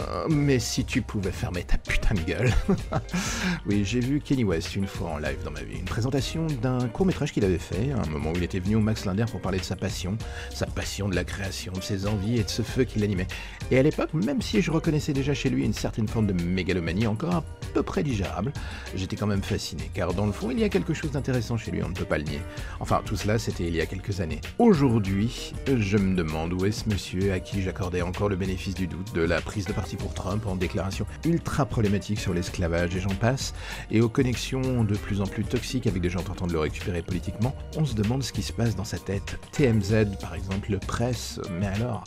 euh, 0.00 0.26
Mais 0.28 0.58
si 0.58 0.84
tu 0.84 1.00
pouvais 1.00 1.30
fermer 1.30 1.62
ta 1.62 1.78
putain 1.78 2.16
de 2.16 2.22
gueule 2.22 2.52
Oui, 3.66 3.84
j'ai 3.84 4.00
vu 4.00 4.20
Kenny 4.20 4.42
West 4.42 4.74
une 4.74 4.88
fois 4.88 5.10
en 5.10 5.18
live 5.18 5.38
dans 5.44 5.52
ma 5.52 5.62
vie, 5.62 5.78
une 5.78 5.84
présentation 5.84 6.48
d'un 6.60 6.88
court-métrage 6.88 7.32
qu'il 7.32 7.44
avait 7.44 7.58
fait, 7.58 7.92
un 7.92 8.10
moment 8.10 8.32
où 8.32 8.36
il 8.36 8.42
était 8.42 8.58
venu 8.58 8.74
au 8.74 8.80
Max 8.80 9.04
Linder 9.04 9.26
pour 9.30 9.40
parler 9.40 9.60
de 9.60 9.64
sa 9.64 9.76
passion 9.76 10.18
sa 10.54 10.66
passion 10.66 11.08
de 11.08 11.14
la 11.14 11.24
création, 11.24 11.72
de 11.72 11.82
ses 11.82 12.06
envies 12.06 12.38
et 12.38 12.44
de 12.44 12.48
ce 12.48 12.62
feu 12.62 12.84
qui 12.84 12.98
l'animait. 12.98 13.26
Et 13.70 13.78
à 13.78 13.82
l'époque, 13.82 14.12
même 14.14 14.42
si 14.42 14.62
je 14.62 14.70
reconnaissais 14.70 15.12
déjà 15.12 15.34
chez 15.34 15.50
lui 15.50 15.64
une 15.64 15.72
certaine 15.72 16.08
forme 16.08 16.26
de 16.26 16.32
mégalomanie 16.32 17.06
encore 17.06 17.36
à 17.36 17.44
peu 17.72 17.82
près 17.82 18.02
digérable, 18.02 18.52
j'étais 18.94 19.16
quand 19.16 19.26
même 19.26 19.42
fasciné, 19.42 19.90
car 19.94 20.12
dans 20.14 20.26
le 20.26 20.32
fond, 20.32 20.50
il 20.50 20.58
y 20.58 20.64
a 20.64 20.68
quelque 20.68 20.94
chose 20.94 21.12
d'intéressant 21.12 21.56
chez 21.56 21.70
lui, 21.70 21.82
on 21.82 21.88
ne 21.88 21.94
peut 21.94 22.04
pas 22.04 22.18
le 22.18 22.24
nier. 22.24 22.40
Enfin, 22.80 23.02
tout 23.04 23.16
cela, 23.16 23.38
c'était 23.38 23.64
il 23.64 23.74
y 23.74 23.80
a 23.80 23.86
quelques 23.86 24.20
années. 24.20 24.40
Aujourd'hui, 24.58 25.52
je 25.66 25.96
me 25.96 26.16
demande 26.16 26.52
où 26.52 26.64
est 26.64 26.72
ce 26.72 26.88
monsieur 26.88 27.32
à 27.32 27.40
qui 27.40 27.62
j'accordais 27.62 28.02
encore 28.02 28.28
le 28.28 28.36
bénéfice 28.36 28.74
du 28.74 28.86
doute 28.86 29.14
de 29.14 29.22
la 29.22 29.40
prise 29.40 29.66
de 29.66 29.72
parti 29.72 29.96
pour 29.96 30.14
Trump 30.14 30.46
en 30.46 30.56
déclaration 30.56 31.06
ultra 31.24 31.66
problématique 31.66 32.18
sur 32.18 32.34
l'esclavage 32.34 32.96
et 32.96 33.00
j'en 33.00 33.14
passe, 33.14 33.54
et 33.90 34.00
aux 34.00 34.08
connexions 34.08 34.84
de 34.84 34.96
plus 34.96 35.20
en 35.20 35.26
plus 35.26 35.44
toxiques 35.44 35.86
avec 35.86 36.02
des 36.02 36.10
gens 36.10 36.22
tentant 36.22 36.46
de 36.46 36.52
le 36.52 36.60
récupérer 36.60 37.02
politiquement, 37.02 37.54
on 37.76 37.84
se 37.84 37.94
demande 37.94 38.22
ce 38.22 38.32
qui 38.32 38.42
se 38.42 38.52
passe 38.52 38.76
dans 38.76 38.84
sa 38.84 38.98
tête. 38.98 39.38
TMZ, 39.52 40.18
par 40.20 40.29
exemple, 40.34 40.70
le 40.70 40.78
presse, 40.78 41.40
mais 41.58 41.66
alors, 41.66 42.04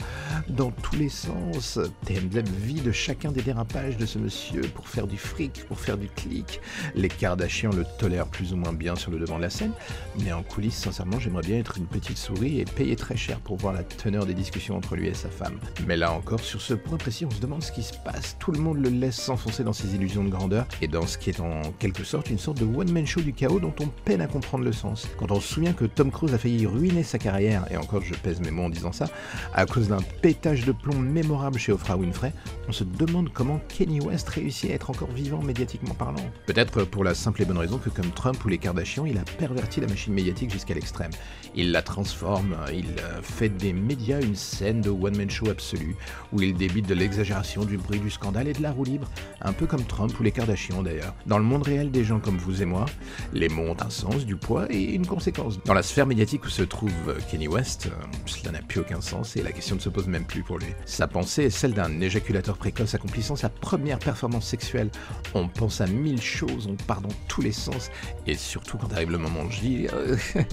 dans 0.49 0.71
tous 0.71 0.95
les 0.95 1.09
sens, 1.09 1.79
TMZ 2.05 2.43
vit 2.57 2.81
de 2.81 2.91
chacun 2.91 3.31
des 3.31 3.41
dérapages 3.41 3.97
de 3.97 4.05
ce 4.05 4.19
monsieur 4.19 4.61
pour 4.61 4.87
faire 4.87 5.07
du 5.07 5.17
fric, 5.17 5.65
pour 5.67 5.79
faire 5.79 5.97
du 5.97 6.07
clic. 6.07 6.59
Les 6.95 7.09
Kardashians 7.09 7.71
le 7.71 7.85
tolèrent 7.97 8.27
plus 8.27 8.53
ou 8.53 8.57
moins 8.57 8.73
bien 8.73 8.95
sur 8.95 9.11
le 9.11 9.19
devant 9.19 9.37
de 9.37 9.43
la 9.43 9.49
scène, 9.49 9.73
mais 10.19 10.31
en 10.31 10.43
coulisses, 10.43 10.77
sincèrement, 10.77 11.19
j'aimerais 11.19 11.43
bien 11.43 11.57
être 11.57 11.77
une 11.77 11.87
petite 11.87 12.17
souris 12.17 12.59
et 12.59 12.65
payer 12.65 12.95
très 12.95 13.17
cher 13.17 13.39
pour 13.39 13.57
voir 13.57 13.73
la 13.73 13.83
teneur 13.83 14.25
des 14.25 14.33
discussions 14.33 14.77
entre 14.77 14.95
lui 14.95 15.07
et 15.07 15.13
sa 15.13 15.29
femme. 15.29 15.59
Mais 15.87 15.97
là 15.97 16.11
encore, 16.11 16.39
sur 16.39 16.61
ce 16.61 16.73
point 16.73 16.97
précis, 16.97 17.25
on 17.25 17.31
se 17.31 17.39
demande 17.39 17.63
ce 17.63 17.71
qui 17.71 17.83
se 17.83 17.97
passe. 18.05 18.37
Tout 18.39 18.51
le 18.51 18.59
monde 18.59 18.77
le 18.77 18.89
laisse 18.89 19.15
s'enfoncer 19.15 19.63
dans 19.63 19.73
ses 19.73 19.95
illusions 19.95 20.23
de 20.23 20.29
grandeur 20.29 20.65
et 20.81 20.87
dans 20.87 21.05
ce 21.07 21.17
qui 21.17 21.29
est 21.29 21.39
en 21.39 21.61
quelque 21.79 22.03
sorte 22.03 22.29
une 22.29 22.39
sorte 22.39 22.59
de 22.59 22.65
one-man 22.65 23.05
show 23.05 23.21
du 23.21 23.33
chaos 23.33 23.59
dont 23.59 23.73
on 23.79 23.87
peine 23.87 24.21
à 24.21 24.27
comprendre 24.27 24.63
le 24.63 24.73
sens. 24.73 25.07
Quand 25.17 25.31
on 25.31 25.39
se 25.39 25.53
souvient 25.53 25.73
que 25.73 25.85
Tom 25.85 26.11
Cruise 26.11 26.33
a 26.33 26.37
failli 26.37 26.65
ruiner 26.65 27.03
sa 27.03 27.17
carrière, 27.17 27.65
et 27.71 27.77
encore 27.77 28.01
je 28.01 28.12
pèse 28.13 28.39
mes 28.39 28.51
mots 28.51 28.63
en 28.63 28.69
disant 28.69 28.91
ça, 28.91 29.05
à 29.53 29.65
cause 29.65 29.87
d'un 29.87 30.01
pétage 30.21 30.65
de 30.65 30.71
plomb 30.71 30.99
mémorable 30.99 31.59
chez 31.59 31.71
Oprah 31.71 31.97
Winfrey, 31.97 32.33
on 32.67 32.71
se 32.71 32.83
demande 32.83 33.29
comment 33.33 33.59
Kenny 33.67 33.99
West 33.99 34.29
réussit 34.29 34.71
à 34.71 34.73
être 34.73 34.89
encore 34.89 35.11
vivant 35.11 35.41
médiatiquement 35.41 35.93
parlant. 35.93 36.23
Peut-être 36.45 36.83
pour 36.85 37.03
la 37.03 37.13
simple 37.13 37.41
et 37.41 37.45
bonne 37.45 37.57
raison 37.57 37.77
que 37.77 37.89
comme 37.89 38.11
Trump 38.11 38.43
ou 38.45 38.49
les 38.49 38.57
Kardashians, 38.57 39.05
il 39.05 39.17
a 39.17 39.23
perverti 39.37 39.81
la 39.81 39.87
machine 39.87 40.13
médiatique 40.13 40.51
jusqu'à 40.51 40.73
l'extrême. 40.73 41.11
Il 41.55 41.71
la 41.71 41.81
transforme, 41.81 42.55
il 42.73 42.85
fait 43.21 43.49
des 43.49 43.73
médias 43.73 44.21
une 44.21 44.35
scène 44.35 44.81
de 44.81 44.89
one-man 44.89 45.29
show 45.29 45.49
absolu, 45.49 45.95
où 46.31 46.41
il 46.41 46.55
débite 46.55 46.87
de 46.87 46.93
l'exagération, 46.93 47.65
du 47.65 47.77
bruit, 47.77 47.99
du 47.99 48.09
scandale 48.09 48.47
et 48.47 48.53
de 48.53 48.61
la 48.61 48.71
roue 48.71 48.83
libre, 48.83 49.09
un 49.41 49.53
peu 49.53 49.65
comme 49.65 49.83
Trump 49.83 50.17
ou 50.19 50.23
les 50.23 50.31
Kardashians 50.31 50.83
d'ailleurs. 50.83 51.13
Dans 51.25 51.37
le 51.37 51.43
monde 51.43 51.63
réel 51.63 51.91
des 51.91 52.03
gens 52.03 52.19
comme 52.19 52.37
vous 52.37 52.61
et 52.61 52.65
moi, 52.65 52.85
les 53.33 53.49
mots 53.49 53.69
ont 53.69 53.77
un 53.79 53.89
sens, 53.89 54.25
du 54.25 54.35
poids 54.35 54.67
et 54.69 54.93
une 54.93 55.05
conséquence. 55.05 55.59
Dans 55.65 55.73
la 55.73 55.83
sphère 55.83 56.05
médiatique 56.05 56.45
où 56.45 56.49
se 56.49 56.63
trouve 56.63 56.91
Kenny 57.29 57.47
West, 57.47 57.89
cela 58.25 58.51
n'a 58.51 58.61
plus 58.61 58.81
aucun 58.81 59.01
sens 59.01 59.35
et 59.35 59.43
la 59.43 59.51
question 59.51 59.75
ne 59.75 59.81
se 59.81 59.89
pose 59.89 60.07
même 60.07 60.25
plus 60.25 60.43
pour 60.43 60.59
lui. 60.59 60.67
Sa 60.85 61.07
pensée 61.07 61.43
est 61.43 61.49
celle 61.49 61.73
d'un 61.73 62.01
éjaculateur 62.01 62.57
précoce 62.57 62.95
accomplissant 62.95 63.35
sa 63.35 63.49
première 63.49 63.99
performance 63.99 64.45
sexuelle. 64.45 64.89
On 65.33 65.47
pense 65.47 65.81
à 65.81 65.87
mille 65.87 66.21
choses, 66.21 66.67
on 66.67 66.75
part 66.75 67.01
dans 67.01 67.13
tous 67.27 67.41
les 67.41 67.51
sens 67.51 67.89
et 68.27 68.35
surtout 68.35 68.77
quand 68.77 68.91
arrive 68.93 69.11
le 69.11 69.17
moment 69.17 69.49
J, 69.49 69.87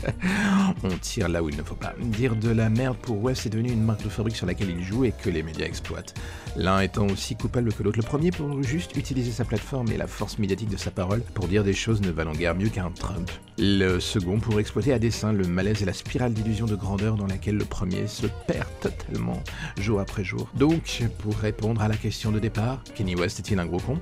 on 0.85 0.99
tire 1.01 1.29
là 1.29 1.43
où 1.43 1.49
il 1.49 1.57
ne 1.57 1.63
faut 1.63 1.75
pas. 1.75 1.95
Dire 1.99 2.37
de 2.37 2.51
la 2.51 2.69
merde 2.69 2.97
pour 2.97 3.23
West 3.23 3.47
est 3.47 3.51
devenu 3.51 3.71
une 3.71 3.83
marque 3.83 4.03
de 4.03 4.09
fabrique 4.09 4.37
sur 4.37 4.47
laquelle 4.47 4.71
il 4.71 4.83
joue 4.83 5.05
et 5.05 5.13
que 5.13 5.31
les 5.31 5.43
médias 5.43 5.67
exploitent. 5.67 6.15
L'un 6.57 6.81
étant 6.81 7.07
aussi 7.07 7.37
coupable 7.37 7.73
que 7.73 7.83
l'autre. 7.83 7.99
Le 7.99 8.03
premier 8.03 8.31
pour 8.31 8.63
juste 8.63 8.97
utiliser 8.97 9.31
sa 9.31 9.45
plateforme 9.45 9.91
et 9.93 9.97
la 9.97 10.07
force 10.07 10.39
médiatique 10.39 10.71
de 10.71 10.77
sa 10.77 10.91
parole 10.91 11.21
pour 11.35 11.49
dire 11.49 11.65
des 11.65 11.73
choses 11.73 12.01
ne 12.01 12.11
valant 12.11 12.33
guère 12.33 12.55
mieux 12.55 12.69
qu'un 12.69 12.91
Trump. 12.91 13.31
Le 13.59 14.01
second 14.01 14.39
pour 14.41 14.59
exploiter 14.59 14.93
à 14.93 14.99
dessein 14.99 15.33
le 15.33 15.47
malaise 15.47 15.83
et 15.83 15.85
la 15.85 15.93
spirale 15.93 16.33
d'illusion 16.33 16.67
de 16.67 16.75
grandeur 16.75 17.17
dans 17.17 17.27
laquelle 17.31 17.57
le 17.57 17.65
premier 17.65 18.07
se 18.07 18.27
perd 18.47 18.69
totalement 18.81 19.43
jour 19.79 20.01
après 20.01 20.25
jour. 20.25 20.49
Donc, 20.55 21.03
pour 21.19 21.37
répondre 21.37 21.83
à 21.83 21.89
la 21.89 21.97
question 21.97 22.31
de 22.31 22.39
départ, 22.39 22.83
Kenny 22.95 23.15
West 23.15 23.39
est-il 23.41 23.59
un 23.59 23.67
gros 23.67 23.79
con? 23.79 23.99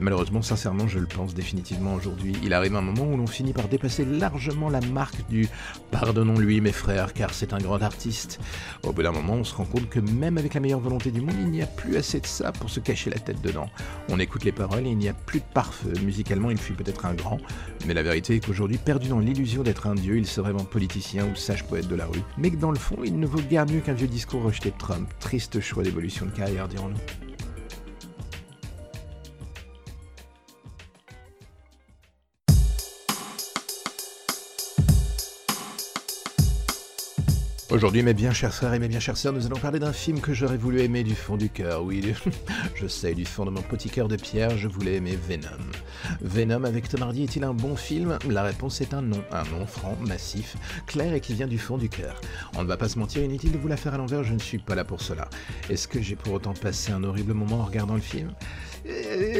Malheureusement, 0.00 0.42
sincèrement, 0.42 0.86
je 0.86 0.98
le 0.98 1.06
pense 1.06 1.34
définitivement 1.34 1.94
aujourd'hui. 1.94 2.34
Il 2.42 2.52
arrive 2.52 2.76
un 2.76 2.80
moment 2.80 3.04
où 3.04 3.16
l'on 3.16 3.26
finit 3.26 3.52
par 3.52 3.68
dépasser 3.68 4.04
largement 4.04 4.68
la 4.68 4.80
marque 4.80 5.26
du 5.28 5.48
pardonnons-lui 5.90 6.60
mes 6.60 6.72
frères 6.72 7.12
car 7.12 7.32
c'est 7.34 7.52
un 7.52 7.58
grand 7.58 7.82
artiste. 7.82 8.38
Au 8.82 8.92
bout 8.92 9.02
d'un 9.02 9.12
moment, 9.12 9.34
on 9.34 9.44
se 9.44 9.54
rend 9.54 9.64
compte 9.64 9.88
que 9.88 10.00
même 10.00 10.38
avec 10.38 10.54
la 10.54 10.60
meilleure 10.60 10.80
volonté 10.80 11.10
du 11.10 11.20
monde, 11.20 11.36
il 11.40 11.50
n'y 11.50 11.62
a 11.62 11.66
plus 11.66 11.96
assez 11.96 12.20
de 12.20 12.26
ça 12.26 12.52
pour 12.52 12.70
se 12.70 12.80
cacher 12.80 13.10
la 13.10 13.18
tête 13.18 13.40
dedans. 13.40 13.68
On 14.08 14.18
écoute 14.18 14.44
les 14.44 14.52
paroles 14.52 14.86
et 14.86 14.90
il 14.90 14.98
n'y 14.98 15.08
a 15.08 15.14
plus 15.14 15.40
de 15.40 15.44
parfum. 15.52 15.88
Musicalement, 16.04 16.50
il 16.50 16.58
fut 16.58 16.74
peut-être 16.74 17.06
un 17.06 17.14
grand, 17.14 17.38
mais 17.86 17.94
la 17.94 18.02
vérité 18.02 18.36
est 18.36 18.44
qu'aujourd'hui, 18.44 18.78
perdu 18.78 19.08
dans 19.08 19.18
l'illusion 19.18 19.62
d'être 19.62 19.86
un 19.86 19.94
dieu, 19.94 20.16
il 20.16 20.26
serait 20.26 20.50
un 20.50 20.64
politicien 20.64 21.26
ou 21.26 21.36
sage 21.36 21.64
poète 21.64 21.88
de 21.88 21.94
la 21.94 22.06
rue. 22.06 22.22
Le 22.70 22.78
fond, 22.78 22.96
il 23.04 23.18
ne 23.18 23.26
vaut 23.26 23.40
guère 23.40 23.66
mieux 23.66 23.80
qu'un 23.80 23.92
vieux 23.92 24.06
discours 24.06 24.42
rejeté 24.42 24.70
de 24.70 24.78
Trump. 24.78 25.08
Triste 25.20 25.60
choix 25.60 25.82
d'évolution 25.82 26.26
de 26.26 26.30
carrière, 26.30 26.68
dirons-nous. 26.68 27.25
Aujourd'hui, 37.76 38.02
mes 38.02 38.14
bien 38.14 38.32
chers 38.32 38.54
frères 38.54 38.72
et 38.72 38.78
mes 38.78 38.88
bien 38.88 39.00
chères 39.00 39.18
sœurs, 39.18 39.34
nous 39.34 39.44
allons 39.44 39.58
parler 39.58 39.78
d'un 39.78 39.92
film 39.92 40.22
que 40.22 40.32
j'aurais 40.32 40.56
voulu 40.56 40.80
aimer 40.80 41.04
du 41.04 41.14
fond 41.14 41.36
du 41.36 41.50
cœur. 41.50 41.84
Oui, 41.84 42.02
je 42.74 42.86
sais, 42.86 43.12
du 43.12 43.26
fond 43.26 43.44
de 43.44 43.50
mon 43.50 43.60
petit 43.60 43.90
cœur 43.90 44.08
de 44.08 44.16
pierre, 44.16 44.56
je 44.56 44.66
voulais 44.66 44.94
aimer 44.94 45.14
Venom. 45.14 45.50
Venom 46.22 46.64
avec 46.64 46.88
Tom 46.88 47.02
Hardy 47.02 47.24
est-il 47.24 47.44
un 47.44 47.52
bon 47.52 47.76
film? 47.76 48.16
La 48.30 48.44
réponse 48.44 48.80
est 48.80 48.94
un 48.94 49.02
non. 49.02 49.22
Un 49.30 49.42
non 49.58 49.66
franc, 49.66 49.94
massif, 50.00 50.56
clair 50.86 51.12
et 51.12 51.20
qui 51.20 51.34
vient 51.34 51.46
du 51.46 51.58
fond 51.58 51.76
du 51.76 51.90
cœur. 51.90 52.18
On 52.56 52.62
ne 52.62 52.66
va 52.66 52.78
pas 52.78 52.88
se 52.88 52.98
mentir, 52.98 53.22
inutile 53.22 53.52
de 53.52 53.58
vous 53.58 53.68
la 53.68 53.76
faire 53.76 53.92
à 53.92 53.98
l'envers, 53.98 54.24
je 54.24 54.32
ne 54.32 54.38
suis 54.38 54.56
pas 54.56 54.74
là 54.74 54.84
pour 54.84 55.02
cela. 55.02 55.28
Est-ce 55.68 55.86
que 55.86 56.00
j'ai 56.00 56.16
pour 56.16 56.32
autant 56.32 56.54
passé 56.54 56.92
un 56.92 57.04
horrible 57.04 57.34
moment 57.34 57.60
en 57.60 57.64
regardant 57.66 57.96
le 57.96 58.00
film? 58.00 58.32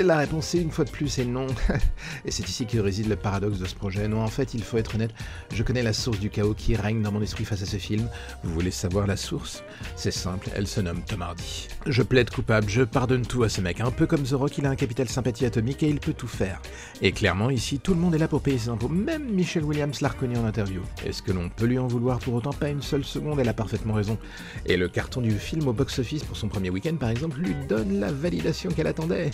La 0.02 0.18
réponse 0.18 0.54
est 0.54 0.62
une 0.62 0.70
fois 0.70 0.84
de 0.84 0.90
plus 0.90 1.18
et 1.18 1.24
non. 1.24 1.46
et 2.24 2.30
c'est 2.30 2.48
ici 2.48 2.66
que 2.66 2.78
réside 2.78 3.08
le 3.08 3.16
paradoxe 3.16 3.58
de 3.58 3.66
ce 3.66 3.74
projet. 3.74 4.08
Non, 4.08 4.22
en 4.22 4.28
fait, 4.28 4.54
il 4.54 4.62
faut 4.62 4.78
être 4.78 4.94
honnête, 4.94 5.12
je 5.52 5.62
connais 5.62 5.82
la 5.82 5.92
source 5.92 6.18
du 6.18 6.30
chaos 6.30 6.54
qui 6.54 6.76
règne 6.76 7.02
dans 7.02 7.12
mon 7.12 7.22
esprit 7.22 7.44
face 7.44 7.62
à 7.62 7.66
ce 7.66 7.76
film. 7.76 8.08
Vous 8.42 8.52
voulez 8.52 8.70
savoir 8.70 9.06
la 9.06 9.16
source? 9.16 9.62
C'est 9.96 10.10
simple, 10.10 10.50
elle 10.54 10.66
se 10.66 10.80
nomme 10.80 11.02
Tom 11.02 11.22
Hardy. 11.22 11.68
Je 11.86 12.02
plaide 12.02 12.30
coupable, 12.30 12.68
je 12.68 12.82
pardonne 12.82 13.26
tout 13.26 13.42
à 13.42 13.48
ce 13.48 13.60
mec. 13.60 13.80
Un 13.80 13.90
peu 13.90 14.06
comme 14.06 14.22
The 14.22 14.32
Rock, 14.32 14.58
il 14.58 14.66
a 14.66 14.70
un 14.70 14.76
capital 14.76 15.08
sympathie 15.08 15.46
atomique 15.46 15.82
et 15.82 15.88
il 15.88 16.00
peut 16.00 16.14
tout 16.14 16.28
faire. 16.28 16.60
Et 17.02 17.12
clairement, 17.12 17.50
ici, 17.50 17.78
tout 17.78 17.94
le 17.94 18.00
monde 18.00 18.14
est 18.14 18.18
là 18.18 18.28
pour 18.28 18.42
payer 18.42 18.58
ses 18.58 18.68
impôts. 18.68 18.88
Même 18.88 19.30
Michelle 19.30 19.64
Williams 19.64 20.00
l'a 20.00 20.08
reconnu 20.08 20.36
en 20.36 20.44
interview. 20.44 20.82
Est-ce 21.04 21.22
que 21.22 21.32
l'on 21.32 21.48
peut 21.48 21.66
lui 21.66 21.78
en 21.78 21.86
vouloir 21.86 22.18
pour 22.18 22.34
autant? 22.34 22.52
Pas 22.52 22.68
une 22.68 22.82
seule 22.82 23.04
seconde, 23.04 23.40
elle 23.40 23.48
a 23.48 23.54
parfaitement 23.54 23.94
raison. 23.94 24.18
Et 24.66 24.76
le 24.76 24.88
carton 24.88 25.20
du 25.20 25.32
film 25.32 25.68
au 25.68 25.72
box-office 25.72 26.24
pour 26.24 26.36
son 26.36 26.48
premier 26.48 26.70
week-end, 26.70 26.96
par 26.96 27.10
exemple, 27.10 27.38
lui 27.38 27.54
donne 27.68 28.00
la 28.00 28.12
validation 28.12 28.70
qu'elle 28.70 28.86
attendait. 28.86 29.30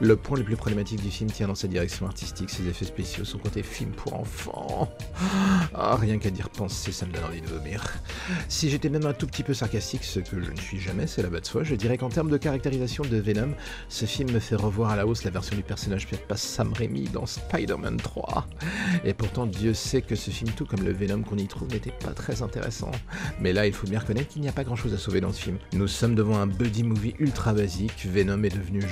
Le 0.00 0.16
point 0.16 0.38
le 0.38 0.44
plus 0.44 0.56
problématique 0.56 1.02
du 1.02 1.10
film 1.10 1.30
tient 1.30 1.48
dans 1.48 1.54
sa 1.54 1.68
direction 1.68 2.06
artistique, 2.06 2.50
ses 2.50 2.66
effets 2.68 2.84
spéciaux, 2.84 3.24
son 3.24 3.38
côté 3.38 3.62
film 3.62 3.90
pour 3.90 4.14
enfants. 4.14 4.90
Ah, 5.74 5.96
rien 5.96 6.18
qu'à 6.18 6.30
dire 6.30 6.50
penser, 6.50 6.92
ça 6.92 7.06
me 7.06 7.12
donne 7.12 7.24
envie 7.24 7.40
de 7.40 7.46
vomir. 7.46 7.82
Si 8.48 8.70
j'étais 8.70 8.88
même 8.88 9.06
un 9.06 9.12
tout 9.12 9.26
petit 9.26 9.42
peu 9.42 9.54
sarcastique, 9.54 10.04
ce 10.04 10.20
que 10.20 10.42
je 10.42 10.50
ne 10.50 10.56
suis 10.56 10.80
jamais, 10.80 11.06
c'est 11.06 11.22
la 11.22 11.28
bas 11.28 11.40
de 11.40 11.46
foi, 11.46 11.62
je 11.64 11.74
dirais 11.74 11.98
qu'en 11.98 12.08
termes 12.08 12.30
de 12.30 12.36
caractérisation 12.36 13.04
de 13.04 13.16
Venom, 13.16 13.52
ce 13.88 14.04
film 14.04 14.32
me 14.32 14.40
fait 14.40 14.56
revoir 14.56 14.90
à 14.90 14.96
la 14.96 15.06
hausse 15.06 15.24
la 15.24 15.30
version 15.30 15.56
du 15.56 15.62
personnage 15.62 16.06
fait 16.06 16.16
par 16.26 16.38
Sam 16.38 16.72
Raimi 16.72 17.04
dans 17.04 17.26
Spider-Man 17.26 17.98
3. 17.98 18.46
Et 19.04 19.14
pourtant, 19.14 19.46
Dieu 19.46 19.74
sait 19.74 20.02
que 20.02 20.14
ce 20.14 20.30
film, 20.30 20.50
tout 20.52 20.66
comme 20.66 20.82
le 20.82 20.92
Venom 20.92 21.22
qu'on 21.22 21.38
y 21.38 21.46
trouve, 21.46 21.68
n'était 21.68 21.90
pas 21.90 22.12
très 22.12 22.42
intéressant. 22.42 22.90
Mais 23.40 23.52
là, 23.52 23.66
il 23.66 23.72
faut 23.72 23.86
bien 23.86 23.98
reconnaître 23.98 24.28
qu'il 24.28 24.42
n'y 24.42 24.48
a 24.48 24.52
pas 24.52 24.64
grand 24.64 24.76
chose 24.76 24.94
à 24.94 24.98
sauver 24.98 25.20
dans 25.20 25.32
ce 25.32 25.42
film. 25.42 25.58
Nous 25.72 25.88
sommes 25.88 26.14
devant 26.14 26.38
un 26.38 26.46
buddy 26.46 26.82
movie 26.82 27.14
ultra 27.18 27.52
basique, 27.52 28.06
Venom 28.06 28.42
est 28.44 28.54
devenu 28.54 28.82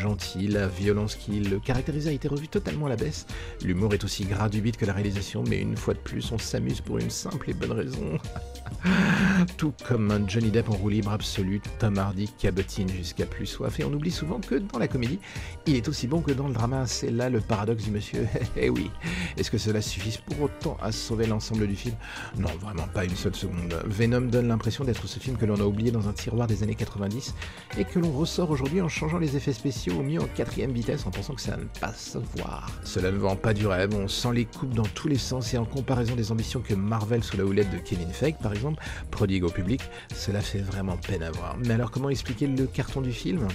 la 0.49 0.68
violence 0.68 1.14
qui 1.14 1.40
le 1.40 1.59
caractérise 1.59 2.09
a 2.09 2.12
été 2.12 2.28
revue 2.28 2.49
totalement 2.49 2.87
à 2.87 2.90
la 2.90 2.97
baisse. 2.97 3.26
L'humour 3.62 3.94
est 3.94 4.04
aussi 4.04 4.26
bit 4.62 4.76
que 4.76 4.87
la 4.87 4.92
réalisation, 4.92 5.44
mais 5.49 5.61
une 5.61 5.76
fois 5.76 5.94
de 5.94 5.99
plus, 5.99 6.30
on 6.33 6.38
s'amuse 6.38 6.80
pour 6.80 6.99
une 6.99 7.11
simple 7.11 7.50
et 7.50 7.54
bonne 7.54 7.73
raison. 7.73 8.18
Tout 9.56 9.72
comme 9.86 10.10
un 10.10 10.26
Johnny 10.26 10.50
Depp 10.50 10.68
en 10.70 10.74
roue 10.74 10.88
libre 10.88 11.12
absolu, 11.12 11.60
Tom 11.78 11.98
Hardy 11.98 12.30
cabotine 12.38 12.88
jusqu'à 12.88 13.26
plus 13.26 13.46
soif. 13.46 13.80
Et 13.80 13.84
on 13.84 13.92
oublie 13.92 14.10
souvent 14.10 14.40
que 14.40 14.56
dans 14.56 14.78
la 14.78 14.88
comédie, 14.88 15.18
il 15.66 15.76
est 15.76 15.88
aussi 15.88 16.06
bon 16.06 16.20
que 16.20 16.32
dans 16.32 16.48
le 16.48 16.54
drama. 16.54 16.86
C'est 16.86 17.10
là 17.10 17.30
le 17.30 17.40
paradoxe 17.40 17.84
du 17.84 17.90
monsieur. 17.90 18.26
eh 18.56 18.68
oui. 18.68 18.90
Est-ce 19.36 19.50
que 19.50 19.58
cela 19.58 19.80
suffit 19.80 20.18
pour 20.26 20.42
autant 20.42 20.76
à 20.82 20.92
sauver 20.92 21.26
l'ensemble 21.26 21.66
du 21.66 21.76
film? 21.76 21.94
Non, 22.36 22.50
vraiment 22.60 22.86
pas 22.88 23.04
une 23.04 23.16
seule 23.16 23.34
seconde. 23.34 23.74
Venom 23.86 24.22
donne 24.22 24.48
l'impression 24.48 24.84
d'être 24.84 25.06
ce 25.06 25.18
film 25.18 25.36
que 25.36 25.46
l'on 25.46 25.60
a 25.60 25.64
oublié 25.64 25.90
dans 25.90 26.08
un 26.08 26.12
tiroir 26.12 26.46
des 26.46 26.62
années 26.62 26.74
90 26.74 27.34
et 27.78 27.84
que 27.84 27.98
l'on 27.98 28.12
ressort 28.12 28.50
aujourd'hui 28.50 28.80
en 28.80 28.88
changeant 28.88 29.18
les 29.18 29.36
effets 29.36 29.52
spéciaux 29.52 29.98
au 29.98 30.02
mieux 30.02 30.20
en 30.20 30.26
quatrième 30.26 30.72
vitesse 30.72 31.06
en 31.06 31.10
pensant 31.10 31.34
que 31.34 31.40
ça 31.40 31.56
ne 31.56 31.64
passe 31.80 32.12
se 32.12 32.18
voir. 32.36 32.70
Cela 32.84 33.10
ne 33.10 33.18
vend 33.18 33.36
pas 33.36 33.54
du 33.54 33.66
rêve, 33.66 33.94
on 33.94 34.08
sent 34.08 34.32
les 34.34 34.44
coupes 34.44 34.74
dans 34.74 34.82
tous 34.82 35.08
les 35.08 35.18
sens 35.18 35.54
et 35.54 35.58
en 35.58 35.64
comparaison 35.64 36.14
des 36.14 36.32
ambitions 36.32 36.60
que 36.60 36.74
Marvel 36.74 37.22
sous 37.22 37.36
la 37.36 37.44
houlette 37.44 37.70
de 37.70 37.78
Kevin 37.78 38.10
Feige 38.10 38.36
par 38.42 38.52
exemple 38.52 38.73
prodigue 39.10 39.44
au 39.44 39.50
public, 39.50 39.80
cela 40.14 40.40
fait 40.40 40.60
vraiment 40.60 40.96
peine 40.96 41.22
à 41.22 41.30
voir. 41.30 41.56
Mais 41.58 41.74
alors 41.74 41.90
comment 41.90 42.10
expliquer 42.10 42.46
le 42.46 42.66
carton 42.66 43.00
du 43.00 43.12
film? 43.12 43.48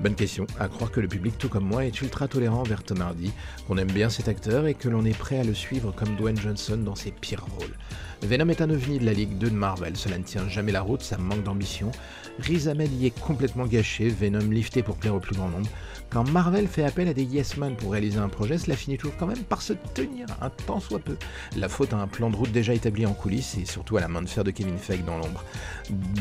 Bonne 0.00 0.14
question, 0.14 0.46
à 0.60 0.68
croire 0.68 0.92
que 0.92 1.00
le 1.00 1.08
public, 1.08 1.36
tout 1.38 1.48
comme 1.48 1.64
moi, 1.64 1.84
est 1.84 2.00
ultra 2.00 2.28
tolérant 2.28 2.62
vers 2.62 2.84
Tom 2.84 3.00
Hardy, 3.00 3.32
qu'on 3.66 3.78
aime 3.78 3.90
bien 3.90 4.08
cet 4.08 4.28
acteur 4.28 4.68
et 4.68 4.74
que 4.74 4.88
l'on 4.88 5.04
est 5.04 5.16
prêt 5.16 5.40
à 5.40 5.44
le 5.44 5.54
suivre 5.54 5.90
comme 5.90 6.14
Dwayne 6.14 6.38
Johnson 6.38 6.76
dans 6.76 6.94
ses 6.94 7.10
pires 7.10 7.44
rôles. 7.58 7.74
Venom 8.22 8.48
est 8.48 8.60
un 8.60 8.70
ovni 8.70 9.00
de 9.00 9.04
la 9.04 9.12
Ligue 9.12 9.38
2 9.38 9.50
de 9.50 9.54
Marvel, 9.54 9.96
cela 9.96 10.18
ne 10.18 10.22
tient 10.22 10.48
jamais 10.48 10.70
la 10.70 10.82
route, 10.82 11.02
ça 11.02 11.18
manque 11.18 11.42
d'ambition. 11.42 11.90
Riz 12.38 12.68
Ahmed 12.68 12.92
y 12.92 13.06
est 13.06 13.20
complètement 13.20 13.66
gâché, 13.66 14.08
Venom 14.08 14.50
lifté 14.50 14.84
pour 14.84 14.96
plaire 14.96 15.16
au 15.16 15.20
plus 15.20 15.34
grand 15.34 15.48
nombre. 15.48 15.68
Quand 16.10 16.28
Marvel 16.30 16.68
fait 16.68 16.84
appel 16.84 17.06
à 17.08 17.14
des 17.14 17.24
yes 17.24 17.56
men 17.58 17.76
pour 17.76 17.92
réaliser 17.92 18.18
un 18.18 18.28
projet, 18.28 18.56
cela 18.56 18.76
finit 18.76 18.96
toujours 18.96 19.16
quand 19.18 19.26
même 19.26 19.42
par 19.44 19.60
se 19.60 19.74
tenir 19.94 20.26
un 20.40 20.48
tant 20.48 20.80
soit 20.80 21.00
peu. 21.00 21.16
La 21.56 21.68
faute 21.68 21.92
à 21.92 21.98
un 21.98 22.06
plan 22.06 22.30
de 22.30 22.36
route 22.36 22.50
déjà 22.50 22.72
établi 22.72 23.04
en 23.04 23.12
coulisses 23.12 23.58
et 23.58 23.66
surtout 23.66 23.98
à 23.98 24.00
la 24.00 24.08
main 24.08 24.22
de 24.22 24.28
fer 24.28 24.42
de 24.42 24.50
Kevin 24.50 24.78
Feige 24.78 25.04
dans 25.04 25.18
l'ombre. 25.18 25.44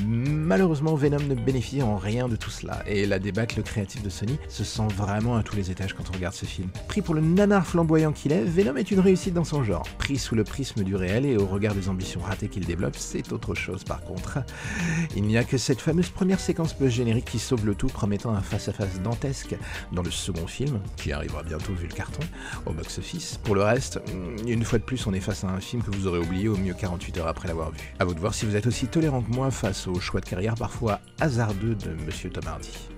Malheureusement, 0.05 0.95
Venom 0.95 1.19
ne 1.19 1.35
bénéficie 1.35 1.81
en 1.83 1.95
rien 1.97 2.27
de 2.27 2.35
tout 2.35 2.49
cela 2.49 2.83
et 2.85 3.05
la 3.05 3.19
débâcle 3.19 3.61
créative 3.67 4.01
de 4.01 4.09
Sony 4.09 4.37
se 4.47 4.63
sent 4.63 4.87
vraiment 4.95 5.35
à 5.35 5.43
tous 5.43 5.55
les 5.55 5.71
étages 5.71 5.93
quand 5.93 6.09
on 6.09 6.13
regarde 6.13 6.33
ce 6.33 6.45
film. 6.45 6.69
Pris 6.87 7.01
pour 7.01 7.13
le 7.13 7.21
nanar 7.21 7.67
flamboyant 7.67 8.11
qu'il 8.11 8.31
est, 8.31 8.43
Venom 8.43 8.75
est 8.77 8.89
une 8.91 8.99
réussite 8.99 9.33
dans 9.33 9.43
son 9.43 9.63
genre. 9.63 9.87
Pris 9.97 10.17
sous 10.17 10.35
le 10.35 10.43
prisme 10.43 10.83
du 10.83 10.95
réel 10.95 11.25
et 11.25 11.37
au 11.37 11.45
regard 11.45 11.75
des 11.75 11.89
ambitions 11.89 12.21
ratées 12.21 12.47
qu'il 12.47 12.65
développe, 12.65 12.95
c'est 12.97 13.31
autre 13.31 13.53
chose 13.53 13.83
par 13.83 14.01
contre. 14.01 14.39
Il 15.15 15.23
n'y 15.23 15.37
a 15.37 15.43
que 15.43 15.57
cette 15.57 15.81
fameuse 15.81 16.09
première 16.09 16.39
séquence 16.39 16.73
post-générique 16.73 17.25
qui 17.25 17.39
sauve 17.39 17.65
le 17.65 17.75
tout, 17.75 17.87
promettant 17.87 18.33
un 18.33 18.41
face-à-face 18.41 18.97
-face 18.97 19.01
dantesque 19.01 19.55
dans 19.91 20.03
le 20.03 20.11
second 20.11 20.47
film, 20.47 20.79
qui 20.95 21.11
arrivera 21.11 21.43
bientôt 21.43 21.73
vu 21.73 21.87
le 21.87 21.93
carton, 21.93 22.23
au 22.65 22.73
box-office. 22.73 23.39
Pour 23.43 23.55
le 23.55 23.63
reste, 23.63 23.99
une 24.47 24.63
fois 24.63 24.79
de 24.79 24.83
plus, 24.83 25.05
on 25.07 25.13
est 25.13 25.19
face 25.19 25.43
à 25.43 25.47
un 25.47 25.59
film 25.59 25.83
que 25.83 25.91
vous 25.91 26.07
aurez 26.07 26.19
oublié 26.19 26.47
au 26.47 26.57
mieux 26.57 26.73
48 26.73 27.17
heures 27.17 27.27
après 27.27 27.47
l'avoir 27.47 27.71
vu. 27.71 27.79
A 27.99 28.05
vous 28.05 28.13
de 28.13 28.19
voir 28.19 28.33
si 28.33 28.45
vous 28.45 28.55
êtes 28.55 28.67
aussi 28.67 28.87
tolérant 28.87 29.21
que 29.21 29.31
moi 29.31 29.51
face 29.51 29.87
au 29.87 29.99
choix 29.99 30.21
de 30.21 30.25
carrière 30.25 30.55
parfois 30.55 30.99
hasardeux 31.19 31.75
de 31.75 31.91
Monsieur 32.05 32.29
Tom 32.29 32.47
Hardy. 32.47 32.96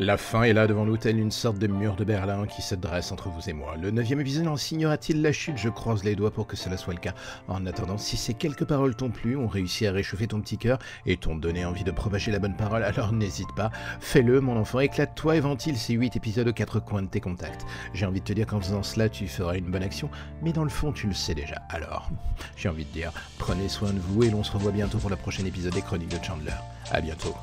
La 0.00 0.16
fin 0.16 0.44
est 0.44 0.52
là 0.52 0.68
devant 0.68 0.84
l'hôtel, 0.84 1.18
une 1.18 1.32
sorte 1.32 1.58
de 1.58 1.66
mur 1.66 1.96
de 1.96 2.04
Berlin 2.04 2.46
qui 2.46 2.62
se 2.62 2.76
dresse 2.76 3.10
entre 3.10 3.30
vous 3.30 3.50
et 3.50 3.52
moi. 3.52 3.74
Le 3.76 3.90
neuvième 3.90 4.20
épisode 4.20 4.46
en 4.46 4.56
signera-t-il 4.56 5.20
la 5.22 5.32
chute? 5.32 5.58
Je 5.58 5.68
croise 5.68 6.04
les 6.04 6.14
doigts 6.14 6.30
pour 6.30 6.46
que 6.46 6.56
cela 6.56 6.76
soit 6.76 6.94
le 6.94 7.00
cas. 7.00 7.14
En 7.48 7.66
attendant, 7.66 7.98
si 7.98 8.16
ces 8.16 8.32
quelques 8.32 8.64
paroles 8.64 8.94
t'ont 8.94 9.10
plu, 9.10 9.36
ont 9.36 9.48
réussi 9.48 9.88
à 9.88 9.92
réchauffer 9.92 10.28
ton 10.28 10.40
petit 10.40 10.56
cœur 10.56 10.78
et 11.04 11.16
t'ont 11.16 11.34
donné 11.34 11.64
envie 11.64 11.82
de 11.82 11.90
propager 11.90 12.30
la 12.30 12.38
bonne 12.38 12.56
parole, 12.56 12.84
alors 12.84 13.12
n'hésite 13.12 13.52
pas, 13.56 13.72
fais-le 13.98 14.40
mon 14.40 14.56
enfant, 14.56 14.78
éclate-toi 14.78 15.34
et 15.34 15.40
ventile 15.40 15.76
ces 15.76 15.94
8 15.94 16.14
épisodes 16.14 16.46
aux 16.46 16.52
quatre 16.52 16.78
coins 16.78 17.02
de 17.02 17.08
tes 17.08 17.20
contacts. 17.20 17.66
J'ai 17.92 18.06
envie 18.06 18.20
de 18.20 18.24
te 18.24 18.32
dire 18.32 18.46
qu'en 18.46 18.60
faisant 18.60 18.84
cela, 18.84 19.08
tu 19.08 19.26
feras 19.26 19.56
une 19.56 19.68
bonne 19.68 19.82
action, 19.82 20.10
mais 20.42 20.52
dans 20.52 20.62
le 20.62 20.70
fond, 20.70 20.92
tu 20.92 21.08
le 21.08 21.14
sais 21.14 21.34
déjà. 21.34 21.56
Alors, 21.70 22.08
j'ai 22.56 22.68
envie 22.68 22.84
de 22.84 22.92
dire, 22.92 23.10
prenez 23.38 23.68
soin 23.68 23.92
de 23.92 23.98
vous 23.98 24.22
et 24.22 24.30
l'on 24.30 24.44
se 24.44 24.52
revoit 24.52 24.70
bientôt 24.70 24.98
pour 24.98 25.10
le 25.10 25.16
prochain 25.16 25.44
épisode 25.44 25.74
des 25.74 25.82
Chroniques 25.82 26.16
de 26.16 26.24
Chandler. 26.24 26.52
À 26.92 27.00
bientôt. 27.00 27.34